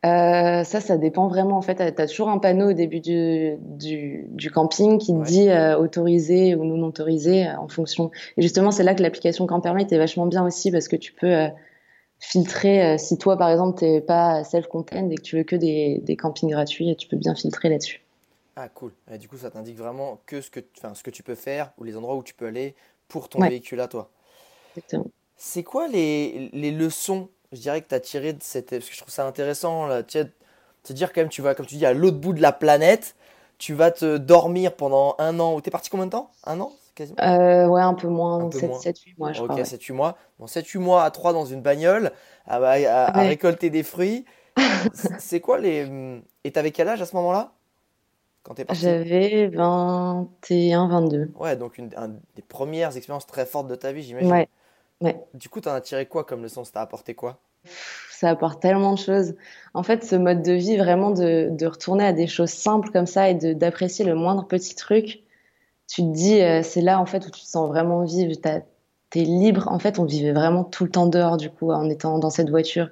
Euh, 0.05 0.63
ça, 0.63 0.81
ça 0.81 0.97
dépend 0.97 1.27
vraiment. 1.29 1.57
En 1.59 1.63
fait, 1.63 1.75
tu 1.77 1.83
as 2.03 2.07
toujours 2.07 2.29
un 2.29 2.39
panneau 2.39 2.71
au 2.71 2.73
début 2.73 3.01
du, 3.01 3.57
du, 3.61 4.27
du 4.29 4.51
camping 4.51 4.99
qui 4.99 5.13
te 5.13 5.23
dit 5.25 5.49
euh, 5.49 5.77
autorisé 5.77 6.55
ou 6.55 6.65
non 6.65 6.87
autorisé 6.87 7.49
euh, 7.49 7.59
en 7.59 7.69
fonction. 7.69 8.11
Et 8.37 8.43
justement, 8.43 8.71
c'est 8.71 8.85
là 8.85 8.95
que 8.95 9.03
l'application 9.03 9.47
Campermate 9.47 9.91
est 9.93 9.99
vachement 9.99 10.27
bien 10.27 10.45
aussi 10.47 10.71
parce 10.71 10.87
que 10.87 10.97
tu 10.97 11.13
peux 11.13 11.49
filtrer. 12.19 12.95
Euh, 12.95 12.99
si 12.99 13.19
toi, 13.19 13.37
par 13.37 13.51
exemple, 13.51 13.79
t'es 13.79 14.01
pas 14.01 14.45
self-contained 14.45 15.13
et 15.13 15.17
que 15.17 15.23
tu 15.23 15.37
veux 15.37 15.45
que 15.45 15.57
des, 15.57 16.01
des 16.03 16.17
campings 16.17 16.51
gratuits, 16.51 16.95
tu 16.97 17.09
peux 17.09 17.17
bien 17.17 17.35
filtrer 17.35 17.69
là-dessus. 17.69 18.03
Ah 18.57 18.69
cool. 18.71 18.93
Et 19.13 19.19
du 19.19 19.29
coup, 19.29 19.37
ça 19.37 19.51
t'indique 19.51 19.77
vraiment 19.77 20.19
que 20.27 20.41
ce 20.41 20.51
que, 20.51 20.61
ce 20.95 21.03
que 21.03 21.11
tu 21.11 21.23
peux 21.23 21.35
faire 21.35 21.73
ou 21.79 21.85
les 21.85 21.97
endroits 21.97 22.17
où 22.17 22.23
tu 22.23 22.33
peux 22.33 22.47
aller 22.47 22.75
pour 23.07 23.29
ton 23.29 23.41
véhicule 23.41 23.81
à 23.81 23.89
toi. 23.89 24.11
Exactement. 24.77 25.11
C'est 25.37 25.63
quoi 25.63 25.89
les, 25.89 26.49
les, 26.55 26.71
leçons, 26.71 27.29
je 27.53 27.61
dirais, 27.61 27.83
que 27.83 27.89
tu 27.89 27.95
as 27.95 28.01
tirées 28.01 28.33
de 28.33 28.43
cette... 28.43 28.71
Parce 28.71 28.87
que 28.87 28.95
je 28.95 29.01
trouve 29.01 29.13
ça 29.13 29.27
intéressant, 29.27 29.87
là, 29.87 30.03
tu 30.03 30.19
te 30.83 30.93
dire 30.95 31.13
quand 31.13 31.21
même, 31.21 31.29
tu 31.29 31.43
vas, 31.43 31.55
comme 31.55 31.67
tu 31.67 31.75
dis, 31.75 31.85
à 31.85 31.93
l'autre 31.93 32.17
bout 32.17 32.33
de 32.33 32.41
la 32.41 32.53
planète, 32.53 33.15
tu 33.59 33.75
vas 33.75 33.91
te 33.91 34.17
dormir 34.17 34.75
pendant 34.75 35.15
un 35.19 35.39
an. 35.39 35.61
T'es 35.61 35.71
parti 35.71 35.91
combien 35.91 36.07
de 36.07 36.13
temps? 36.13 36.31
Un 36.45 36.61
an? 36.61 36.73
Euh, 37.01 37.67
ouais, 37.67 37.81
un 37.81 37.95
peu 37.95 38.09
moins, 38.09 38.49
7-8 38.49 39.15
mois, 39.19 39.33
je 39.33 39.43
crois. 39.43 39.55
Ok, 39.55 39.61
7-8 39.61 39.93
mois. 39.93 40.17
Bon, 40.39 40.47
7-8 40.47 40.79
mois 40.79 41.05
à 41.05 41.11
3 41.11 41.33
dans 41.33 41.45
une 41.45 41.63
bagnole, 41.63 42.13
à, 42.47 42.59
récolter 43.21 43.71
des 43.71 43.83
fruits. 43.83 44.25
c'est 45.19 45.41
quoi 45.41 45.59
les. 45.59 45.87
Et 46.45 46.53
t'avais 46.53 46.71
quel 46.71 46.89
âge 46.89 47.03
à 47.03 47.07
ce 47.07 47.15
moment-là? 47.17 47.53
Quand 48.43 48.55
t'es 48.55 48.65
parti? 48.65 48.83
J'avais 48.83 49.49
21, 49.49 50.89
22. 50.89 51.33
Ouais, 51.39 51.57
donc 51.57 51.79
une, 51.79 51.91
des 52.37 52.43
premières 52.43 52.97
expériences 52.97 53.27
très 53.27 53.45
fortes 53.45 53.67
de 53.67 53.75
ta 53.75 53.93
vie, 53.93 54.03
j'imagine. 54.03 54.31
Ouais. 54.31 54.49
ouais. 55.03 55.21
Du 55.35 55.49
coup, 55.49 55.61
t'en 55.61 55.73
as 55.73 55.81
tiré 55.81 56.07
quoi 56.07 56.25
comme 56.25 56.43
leçon? 56.43 56.65
Ça 56.65 56.73
t'a 56.73 56.81
apporté 56.81 57.15
quoi? 57.15 57.39
Ça 58.11 58.31
apporte 58.31 58.63
tellement 58.63 58.95
de 58.95 58.99
choses. 58.99 59.35
En 59.75 59.83
fait, 59.83 60.05
ce 60.05 60.17
mode 60.17 60.43
de 60.43 60.53
vie, 60.53 60.77
vraiment 60.79 61.11
de, 61.11 61.49
de 61.51 61.67
retourner 61.67 62.07
à 62.07 62.13
des 62.13 62.27
choses 62.27 62.51
simples 62.51 62.91
comme 62.91 63.07
ça 63.07 63.29
et 63.29 63.35
d'apprécier 63.35 64.05
le 64.05 64.15
moindre 64.15 64.47
petit 64.47 64.75
truc, 64.75 65.23
tu 65.89 66.03
te 66.03 66.13
dis, 66.13 66.41
euh, 66.41 66.63
c'est 66.63 66.81
là 66.81 67.01
en 67.01 67.07
fait 67.07 67.27
où 67.27 67.31
tu 67.31 67.41
te 67.41 67.47
sens 67.47 67.69
vraiment 67.69 68.05
vivre. 68.05 68.35
Tu 69.11 69.19
es 69.19 69.25
libre. 69.25 69.69
En 69.69 69.79
fait, 69.79 69.99
on 69.99 70.05
vivait 70.05 70.33
vraiment 70.33 70.65
tout 70.65 70.85
le 70.85 70.91
temps 70.91 71.07
dehors 71.07 71.37
du 71.37 71.51
coup 71.51 71.71
en 71.71 71.89
étant 71.89 72.19
dans 72.19 72.31
cette 72.31 72.51
voiture. 72.51 72.91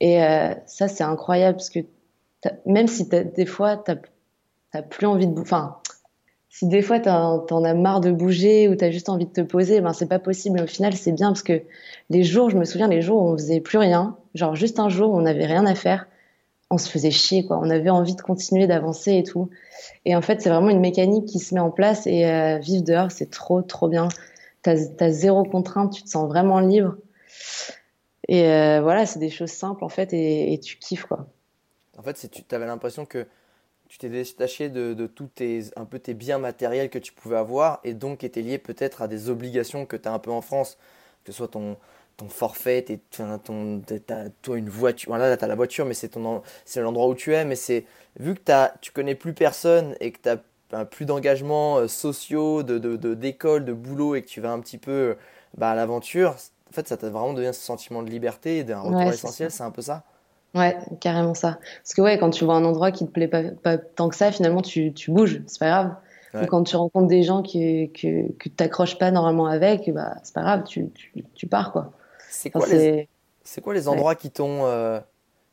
Et 0.00 0.22
euh, 0.22 0.54
ça, 0.66 0.88
c'est 0.88 1.04
incroyable 1.04 1.56
parce 1.56 1.70
que 1.70 1.80
même 2.66 2.88
si 2.88 3.08
des 3.08 3.46
fois, 3.46 3.76
tu 3.76 3.92
n'as 4.74 4.82
plus 4.82 5.06
envie 5.06 5.26
de. 5.26 5.40
Enfin, 5.40 5.78
si 6.50 6.66
des 6.66 6.82
fois, 6.82 7.00
tu 7.00 7.08
en 7.08 7.64
as 7.64 7.74
marre 7.74 8.00
de 8.00 8.10
bouger 8.10 8.68
ou 8.68 8.76
tu 8.76 8.84
as 8.84 8.90
juste 8.90 9.08
envie 9.08 9.26
de 9.26 9.32
te 9.32 9.40
poser, 9.40 9.80
ben, 9.80 9.92
c'est 9.92 10.08
pas 10.08 10.18
possible. 10.18 10.56
Mais 10.56 10.62
au 10.62 10.66
final, 10.66 10.92
c'est 10.94 11.12
bien 11.12 11.28
parce 11.28 11.42
que 11.42 11.62
les 12.10 12.22
jours, 12.24 12.50
je 12.50 12.56
me 12.56 12.64
souviens, 12.64 12.88
les 12.88 13.02
jours 13.02 13.22
où 13.22 13.28
on 13.28 13.36
faisait 13.36 13.60
plus 13.60 13.78
rien, 13.78 14.16
genre 14.34 14.54
juste 14.54 14.78
un 14.78 14.88
jour 14.88 15.10
où 15.10 15.16
on 15.16 15.22
n'avait 15.22 15.46
rien 15.46 15.66
à 15.66 15.74
faire, 15.74 16.06
on 16.70 16.78
se 16.78 16.88
faisait 16.88 17.10
chier, 17.10 17.44
quoi. 17.46 17.58
On 17.58 17.70
avait 17.70 17.90
envie 17.90 18.14
de 18.14 18.20
continuer 18.20 18.66
d'avancer 18.66 19.16
et 19.16 19.22
tout. 19.22 19.50
Et 20.04 20.16
en 20.16 20.22
fait, 20.22 20.40
c'est 20.40 20.48
vraiment 20.48 20.70
une 20.70 20.80
mécanique 20.80 21.26
qui 21.26 21.38
se 21.38 21.54
met 21.54 21.60
en 21.60 21.70
place 21.70 22.06
et 22.06 22.26
euh, 22.26 22.58
vivre 22.58 22.82
dehors, 22.82 23.10
c'est 23.10 23.30
trop, 23.30 23.62
trop 23.62 23.88
bien. 23.88 24.08
Tu 24.62 24.70
as, 24.70 25.10
zéro 25.10 25.44
contrainte, 25.44 25.92
tu 25.92 26.02
te 26.02 26.08
sens 26.08 26.26
vraiment 26.28 26.60
libre. 26.60 26.96
Et 28.28 28.48
euh, 28.48 28.80
voilà, 28.82 29.04
c'est 29.06 29.18
des 29.18 29.30
choses 29.30 29.50
simples 29.50 29.84
en 29.84 29.90
fait 29.90 30.14
et, 30.14 30.58
tu 30.62 30.78
kiffes 30.78 31.04
quoi. 31.04 31.26
fait, 32.02 32.16
c'est 32.16 32.30
tu 32.30 32.54
avais 32.54 32.64
l'impression 32.64 33.04
que 33.04 33.26
tu 33.88 33.98
t'es 33.98 34.08
détaché 34.08 34.70
de, 34.70 35.06
tous 35.06 35.26
tes, 35.26 35.64
un 35.76 35.84
peu 35.84 35.98
tes 35.98 36.14
biens 36.14 36.38
matériels 36.38 36.88
que 36.88 36.98
tu 36.98 37.12
pouvais 37.12 37.36
avoir 37.36 37.80
et 37.84 37.92
donc 37.92 38.24
étaient 38.24 38.40
liés 38.40 38.58
peut-être 38.58 39.02
à 39.02 39.08
des 39.08 39.28
obligations 39.28 39.84
que 39.84 39.96
tu 39.96 40.08
as 40.08 40.12
un 40.12 40.18
peu 40.18 40.30
en 40.30 40.40
France, 40.40 40.78
que 41.24 41.32
ce 41.32 41.36
soit 41.36 41.48
ton, 41.48 41.76
ton 42.16 42.28
forfait, 42.28 42.82
tes, 42.82 42.98
ton, 42.98 43.82
toi 44.42 44.58
une 44.58 44.68
voiture, 44.68 45.08
voilà, 45.08 45.28
là 45.28 45.36
tu 45.36 45.44
as 45.44 45.48
la 45.48 45.54
voiture, 45.54 45.84
mais 45.84 45.94
c'est 45.94 46.08
ton, 46.08 46.42
c'est 46.64 46.80
l'endroit 46.80 47.08
où 47.08 47.14
tu 47.14 47.34
es, 47.34 47.44
mais 47.44 47.56
c'est, 47.56 47.84
vu 48.18 48.34
que 48.34 48.52
as, 48.52 48.74
tu 48.80 48.92
connais 48.92 49.14
plus 49.14 49.32
personne 49.32 49.94
et 50.00 50.12
que 50.12 50.18
tu 50.22 50.28
as 50.28 50.84
plus 50.84 51.04
d'engagements 51.04 51.78
euh, 51.78 51.88
sociaux, 51.88 52.62
de, 52.62 52.78
de, 52.78 53.14
d'école, 53.14 53.64
de, 53.64 53.72
boulot 53.72 54.14
et 54.14 54.22
que 54.22 54.28
tu 54.28 54.40
vas 54.40 54.52
un 54.52 54.60
petit 54.60 54.78
peu 54.78 55.16
bah, 55.56 55.70
à 55.70 55.74
l'aventure, 55.74 56.36
en 56.70 56.72
fait 56.72 56.88
ça 56.88 56.96
t'a 56.96 57.10
vraiment 57.10 57.32
donné 57.32 57.52
ce 57.52 57.60
sentiment 57.60 58.02
de 58.02 58.10
liberté 58.10 58.58
et 58.58 58.64
d'un 58.64 58.80
retour 58.80 59.12
essentiel, 59.12 59.50
c'est 59.50 59.62
un 59.62 59.70
peu 59.70 59.82
ça? 59.82 60.04
Ouais, 60.54 60.76
carrément 61.00 61.34
ça. 61.34 61.58
Parce 61.82 61.94
que 61.94 62.00
ouais, 62.00 62.16
quand 62.16 62.30
tu 62.30 62.44
vois 62.44 62.54
un 62.54 62.64
endroit 62.64 62.92
qui 62.92 63.06
te 63.06 63.10
plaît 63.10 63.26
pas, 63.26 63.42
pas 63.42 63.76
tant 63.76 64.08
que 64.08 64.14
ça, 64.14 64.30
finalement 64.30 64.62
tu, 64.62 64.92
tu 64.92 65.10
bouges, 65.10 65.42
c'est 65.46 65.58
pas 65.58 65.68
grave. 65.68 65.94
Ou 66.42 66.46
quand 66.46 66.64
tu 66.64 66.74
rencontres 66.74 67.06
des 67.06 67.22
gens 67.22 67.42
que, 67.42 67.86
que, 67.86 68.32
que 68.32 68.44
tu 68.44 68.50
t'accroches 68.50 68.98
pas 68.98 69.12
normalement 69.12 69.46
avec, 69.46 69.92
bah, 69.92 70.16
c'est 70.24 70.34
pas 70.34 70.42
grave, 70.42 70.64
tu, 70.64 70.90
tu, 70.90 71.24
tu 71.34 71.46
pars 71.46 71.72
quoi. 71.72 71.92
C'est 72.34 72.50
quoi, 72.50 72.66
les... 72.66 73.08
quoi 73.62 73.74
les 73.74 73.88
endroits 73.88 74.14
qui 74.14 74.30
t'ont 74.30 74.64
euh, 74.64 75.00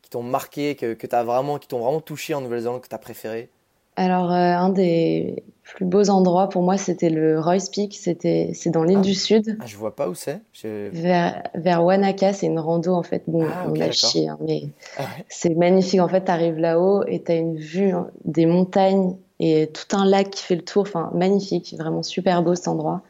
qui 0.02 0.10
t'ont 0.10 0.24
marqué, 0.24 0.76
que, 0.76 0.94
que 0.94 1.16
as 1.16 1.24
vraiment, 1.24 1.58
qui 1.58 1.68
t'ont 1.68 1.80
vraiment 1.80 2.02
touché 2.02 2.34
en 2.34 2.42
Nouvelle-Zélande, 2.42 2.82
que 2.82 2.88
tu 2.88 2.96
as 2.96 3.00
préféré? 3.00 3.50
Alors, 3.98 4.32
euh, 4.32 4.36
un 4.36 4.70
des 4.70 5.44
plus 5.64 5.86
beaux 5.86 6.10
endroits 6.10 6.50
pour 6.50 6.64
moi, 6.64 6.78
c'était 6.78 7.10
le 7.10 7.40
Royce 7.40 7.70
Peak. 7.70 7.94
C'était, 7.94 8.52
c'est 8.54 8.70
dans 8.70 8.84
l'île 8.84 9.00
ah. 9.00 9.02
du 9.02 9.14
Sud. 9.14 9.58
Ah, 9.60 9.66
je 9.66 9.76
vois 9.76 9.96
pas 9.96 10.10
où 10.10 10.16
c'est. 10.16 10.42
Vers, 10.64 11.44
vers 11.56 11.84
Wanaka, 11.84 12.34
c'est 12.34 12.48
une 12.48 12.60
rando 12.60 12.94
en 12.94 13.04
fait. 13.04 13.24
Bon, 13.28 13.46
ah, 13.48 13.68
on 13.68 13.80
a 13.80 13.92
chié, 13.92 14.30
hein, 14.30 14.38
mais 14.42 14.64
ah 14.98 15.04
c'est 15.28 15.56
magnifique. 15.56 16.00
En 16.00 16.08
fait, 16.08 16.26
tu 16.26 16.32
arrives 16.32 16.58
là-haut 16.58 17.04
et 17.06 17.22
tu 17.22 17.32
as 17.32 17.36
une 17.36 17.58
vue 17.58 17.92
hein, 17.92 18.08
des 18.24 18.46
montagnes 18.46 19.18
et 19.40 19.68
tout 19.68 19.96
un 19.96 20.06
lac 20.06 20.30
qui 20.30 20.44
fait 20.44 20.56
le 20.56 20.64
tour. 20.64 20.84
Enfin, 20.84 21.12
magnifique, 21.14 21.76
vraiment 21.78 22.02
super 22.02 22.44
beau 22.44 22.56
cet 22.56 22.70
endroit. 22.70 23.02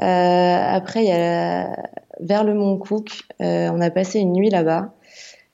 Euh, 0.00 0.04
après, 0.04 1.04
il 1.04 1.08
y 1.08 1.12
a 1.12 1.76
vers 2.22 2.44
le 2.44 2.54
Mont 2.54 2.78
Cook. 2.78 3.22
Euh, 3.40 3.68
on 3.72 3.80
a 3.80 3.90
passé 3.90 4.20
une 4.20 4.32
nuit 4.32 4.50
là-bas 4.50 4.92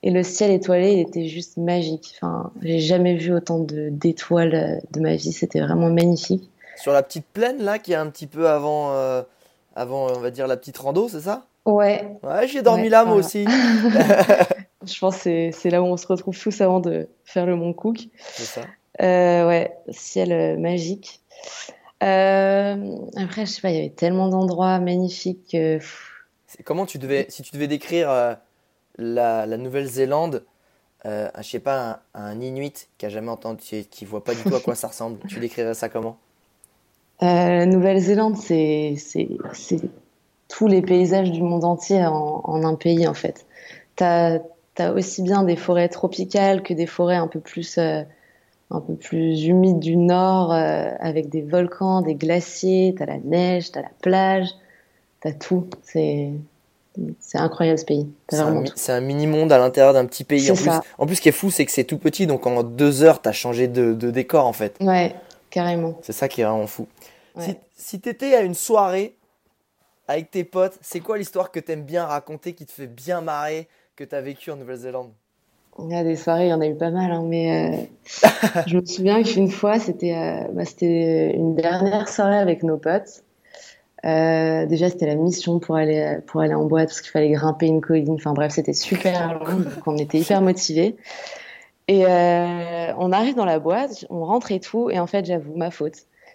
et 0.02 0.10
le 0.10 0.22
ciel 0.22 0.50
étoilé 0.50 0.92
il 0.92 1.00
était 1.00 1.26
juste 1.26 1.56
magique. 1.56 2.14
Enfin, 2.16 2.52
j'ai 2.62 2.78
jamais 2.78 3.16
vu 3.16 3.34
autant 3.34 3.58
de 3.58 3.88
d'étoiles 3.90 4.54
euh, 4.54 4.78
de 4.92 5.00
ma 5.00 5.16
vie. 5.16 5.32
C'était 5.32 5.60
vraiment 5.60 5.90
magnifique. 5.90 6.48
Sur 6.76 6.92
la 6.92 7.02
petite 7.02 7.26
plaine 7.26 7.62
là, 7.62 7.78
qui 7.78 7.92
est 7.92 7.96
un 7.96 8.08
petit 8.08 8.26
peu 8.26 8.48
avant, 8.48 8.92
avant, 9.74 10.06
on 10.06 10.20
va 10.20 10.30
dire 10.30 10.46
la 10.46 10.56
petite 10.56 10.78
rando, 10.78 11.08
c'est 11.08 11.22
ça? 11.22 11.46
Ouais. 11.66 12.16
Ouais, 12.22 12.46
j'ai 12.46 12.62
dormi 12.62 12.88
là 12.88 13.04
moi 13.04 13.16
aussi. 13.16 13.44
Je 14.86 14.98
pense 15.00 15.24
que 15.24 15.50
c'est 15.50 15.70
là 15.70 15.82
où 15.82 15.86
on 15.86 15.96
se 15.96 16.06
retrouve 16.06 16.40
tous 16.40 16.60
avant 16.60 16.78
de 16.78 17.08
faire 17.24 17.46
le 17.46 17.56
Mont 17.56 17.72
Cook. 17.72 18.08
C'est 18.34 18.44
ça. 18.44 18.60
ouais, 19.00 19.76
ciel 19.90 20.56
magique. 20.60 21.20
Euh, 22.02 22.96
après, 23.16 23.46
je 23.46 23.50
sais 23.50 23.60
pas, 23.60 23.70
il 23.70 23.76
y 23.76 23.78
avait 23.78 23.90
tellement 23.90 24.28
d'endroits 24.28 24.78
magnifiques. 24.78 25.56
Comment 26.64 26.86
tu 26.86 26.98
devais, 26.98 27.26
si 27.28 27.42
tu 27.42 27.52
devais 27.52 27.68
décrire 27.68 28.10
euh, 28.10 28.34
la, 28.96 29.46
la 29.46 29.56
Nouvelle-Zélande, 29.56 30.44
euh, 31.06 31.28
je 31.38 31.42
sais 31.42 31.58
pas, 31.60 32.00
un, 32.14 32.40
Inuit 32.40 32.88
qui 32.98 33.06
a 33.06 33.08
jamais 33.08 33.30
entendu, 33.30 33.84
qui 33.90 34.04
voit 34.04 34.24
pas 34.24 34.34
du 34.34 34.42
tout 34.42 34.54
à 34.54 34.60
quoi 34.60 34.74
ça 34.74 34.88
ressemble, 34.88 35.18
tu 35.28 35.40
décrirais 35.40 35.74
ça 35.74 35.88
comment? 35.88 36.16
Euh, 37.22 37.26
La 37.26 37.66
Nouvelle-Zélande, 37.66 38.36
c'est 38.36 38.96
tous 40.48 40.66
les 40.66 40.82
paysages 40.82 41.30
du 41.30 41.42
monde 41.42 41.64
entier 41.64 42.06
en, 42.06 42.40
en 42.44 42.64
un 42.64 42.74
pays 42.74 43.06
en 43.06 43.14
fait. 43.14 43.46
Tu 43.96 44.04
as, 44.04 44.40
as, 44.78 44.92
aussi 44.92 45.22
bien 45.22 45.42
des 45.42 45.56
forêts 45.56 45.88
tropicales 45.88 46.62
que 46.62 46.72
des 46.72 46.86
forêts 46.86 47.16
un 47.16 47.28
peu 47.28 47.40
plus 47.40 47.78
un 48.70 48.80
peu 48.80 48.94
plus 48.94 49.46
humide 49.46 49.78
du 49.78 49.96
nord, 49.96 50.52
euh, 50.52 50.90
avec 51.00 51.28
des 51.28 51.42
volcans, 51.42 52.02
des 52.02 52.14
glaciers, 52.14 52.94
t'as 52.96 53.06
la 53.06 53.18
neige, 53.18 53.72
t'as 53.72 53.82
la 53.82 53.90
plage, 54.02 54.48
t'as 55.20 55.32
tout. 55.32 55.68
C'est 55.82 56.32
c'est 57.20 57.38
incroyable 57.38 57.78
ce 57.78 57.84
pays. 57.84 58.08
C'est 58.28 58.92
un, 58.92 59.00
mini-monde 59.00 59.52
à 59.52 59.58
l'intérieur 59.58 59.92
d'un 59.92 60.06
petit 60.06 60.24
pays. 60.24 60.50
En 60.50 60.54
plus, 60.54 60.70
en 60.98 61.06
plus, 61.06 61.16
ce 61.16 61.20
qui 61.20 61.28
est 61.28 61.32
fou, 61.32 61.50
c'est 61.50 61.64
que 61.64 61.72
c'est 61.72 61.84
tout 61.84 61.98
petit, 61.98 62.26
donc 62.26 62.46
en 62.46 62.62
deux 62.62 63.02
heures, 63.02 63.22
t'as 63.22 63.32
changé 63.32 63.68
de, 63.68 63.94
de, 63.94 64.10
décor 64.10 64.46
en 64.46 64.52
fait. 64.52 64.76
Ouais, 64.80 65.14
carrément. 65.50 65.98
C'est 66.02 66.12
ça 66.12 66.28
qui 66.28 66.40
est 66.40 66.44
vraiment 66.44 66.66
fou. 66.66 66.86
Si, 67.38 67.54
si 67.76 68.00
t'étais 68.00 68.34
à 68.34 68.40
une 68.40 68.54
soirée 68.54 69.16
avec 70.08 70.30
tes 70.30 70.42
potes, 70.42 70.76
c'est 70.80 71.00
quoi 71.00 71.18
l'histoire 71.18 71.52
que 71.52 71.60
t'aimes 71.60 71.84
bien 71.84 72.04
raconter, 72.04 72.54
qui 72.54 72.66
te 72.66 72.72
fait 72.72 72.88
bien 72.88 73.20
marrer, 73.20 73.68
que 73.94 74.02
t'as 74.02 74.20
vécu 74.20 74.50
en 74.50 74.56
Nouvelle-Zélande? 74.56 75.12
Il 75.80 75.92
y 75.92 75.94
a 75.94 76.02
des 76.02 76.16
soirées, 76.16 76.46
il 76.46 76.50
y 76.50 76.52
en 76.52 76.60
a 76.60 76.66
eu 76.66 76.74
pas 76.74 76.90
mal, 76.90 77.12
hein, 77.12 77.22
mais 77.24 77.70
euh, 77.70 78.62
je 78.66 78.78
me 78.78 78.84
souviens 78.84 79.22
qu'une 79.22 79.50
fois, 79.50 79.78
c'était 79.78 80.16
euh, 80.16 80.48
bah, 80.52 80.64
c'était 80.64 81.32
une 81.36 81.54
dernière 81.54 82.08
soirée 82.08 82.38
avec 82.38 82.64
nos 82.64 82.78
potes. 82.78 83.22
Euh, 84.04 84.66
déjà, 84.66 84.88
c'était 84.88 85.06
la 85.06 85.14
mission 85.14 85.58
pour 85.58 85.76
aller, 85.76 86.18
pour 86.26 86.40
aller 86.40 86.54
en 86.54 86.64
boîte 86.64 86.88
parce 86.88 87.00
qu'il 87.00 87.10
fallait 87.10 87.30
grimper 87.30 87.66
une 87.66 87.80
colline. 87.80 88.14
Enfin 88.14 88.32
bref, 88.32 88.52
c'était 88.52 88.72
super 88.72 89.38
long, 89.38 89.56
donc 89.58 89.86
on 89.86 89.96
était 89.96 90.18
hyper 90.18 90.40
motivés. 90.40 90.96
Et 91.88 92.04
on 92.06 93.12
arrive 93.12 93.34
dans 93.34 93.46
la 93.46 93.58
boîte, 93.58 94.04
on 94.10 94.24
rentre 94.24 94.52
et 94.52 94.60
tout, 94.60 94.90
et 94.90 94.98
en 95.00 95.06
fait, 95.06 95.24
j'avoue, 95.24 95.56
ma 95.56 95.70
faute. 95.70 95.94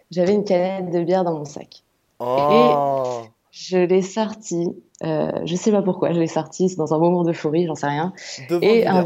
J'avais 0.09 0.33
une 0.33 0.43
canette 0.43 0.91
de 0.91 1.03
bière 1.03 1.23
dans 1.23 1.37
mon 1.37 1.45
sac. 1.45 1.83
Oh. 2.19 2.49
Et 2.51 3.29
je 3.51 3.77
l'ai 3.77 4.01
sortie 4.01 4.73
euh, 5.03 5.31
je 5.45 5.55
sais 5.55 5.71
pas 5.71 5.81
pourquoi, 5.81 6.13
je 6.13 6.19
l'ai 6.19 6.27
sorti, 6.27 6.69
c'est 6.69 6.77
dans 6.77 6.93
un 6.93 6.99
moment 6.99 7.23
d'euphorie, 7.23 7.65
j'en 7.65 7.75
sais 7.75 7.87
rien. 7.87 8.13
et 8.61 8.87
un 8.87 9.03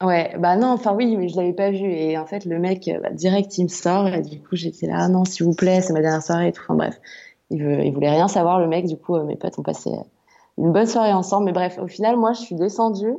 Ouais, 0.00 0.32
bah 0.38 0.54
non, 0.54 0.68
enfin 0.68 0.94
oui, 0.94 1.16
mais 1.16 1.28
je 1.28 1.36
l'avais 1.36 1.52
pas 1.52 1.72
vu. 1.72 1.90
Et 1.90 2.16
en 2.16 2.24
fait, 2.24 2.44
le 2.44 2.60
mec, 2.60 2.88
bah, 3.02 3.10
direct, 3.10 3.58
il 3.58 3.64
me 3.64 3.68
sort. 3.68 4.06
Et 4.06 4.22
du 4.22 4.38
coup, 4.38 4.54
j'étais 4.54 4.86
là, 4.86 4.98
ah 4.98 5.08
non, 5.08 5.24
s'il 5.24 5.44
vous 5.44 5.54
plaît, 5.54 5.80
c'est 5.80 5.92
ma 5.92 6.00
dernière 6.00 6.22
soirée 6.22 6.48
et 6.48 6.52
tout. 6.52 6.62
Enfin 6.62 6.76
bref, 6.76 7.00
il, 7.50 7.62
veut, 7.62 7.84
il 7.84 7.92
voulait 7.92 8.10
rien 8.10 8.28
savoir, 8.28 8.60
le 8.60 8.66
mec. 8.66 8.86
Du 8.86 8.96
coup, 8.96 9.16
euh, 9.16 9.24
mes 9.24 9.36
potes 9.36 9.58
ont 9.58 9.62
passé 9.62 9.90
une 10.58 10.72
bonne 10.72 10.86
soirée 10.86 11.12
ensemble. 11.12 11.46
Mais 11.46 11.52
bref, 11.52 11.78
au 11.82 11.86
final, 11.86 12.16
moi, 12.16 12.32
je 12.32 12.40
suis 12.40 12.54
descue. 12.54 13.16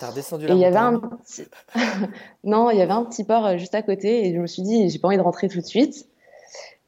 T'as 0.00 0.10
redescendu 0.10 0.46
et 0.46 0.50
il 0.50 0.58
y 0.58 0.64
avait 0.64 0.76
un 0.76 1.00
non, 2.44 2.70
il 2.70 2.78
y 2.78 2.82
avait 2.82 2.92
un 2.92 3.04
petit 3.04 3.22
port 3.24 3.46
euh, 3.46 3.56
juste 3.58 3.74
à 3.74 3.82
côté. 3.82 4.26
Et 4.26 4.34
je 4.34 4.40
me 4.40 4.46
suis 4.46 4.62
dit, 4.62 4.88
j'ai 4.88 4.98
pas 4.98 5.08
envie 5.08 5.16
de 5.16 5.22
rentrer 5.22 5.48
tout 5.48 5.60
de 5.60 5.66
suite. 5.66 6.06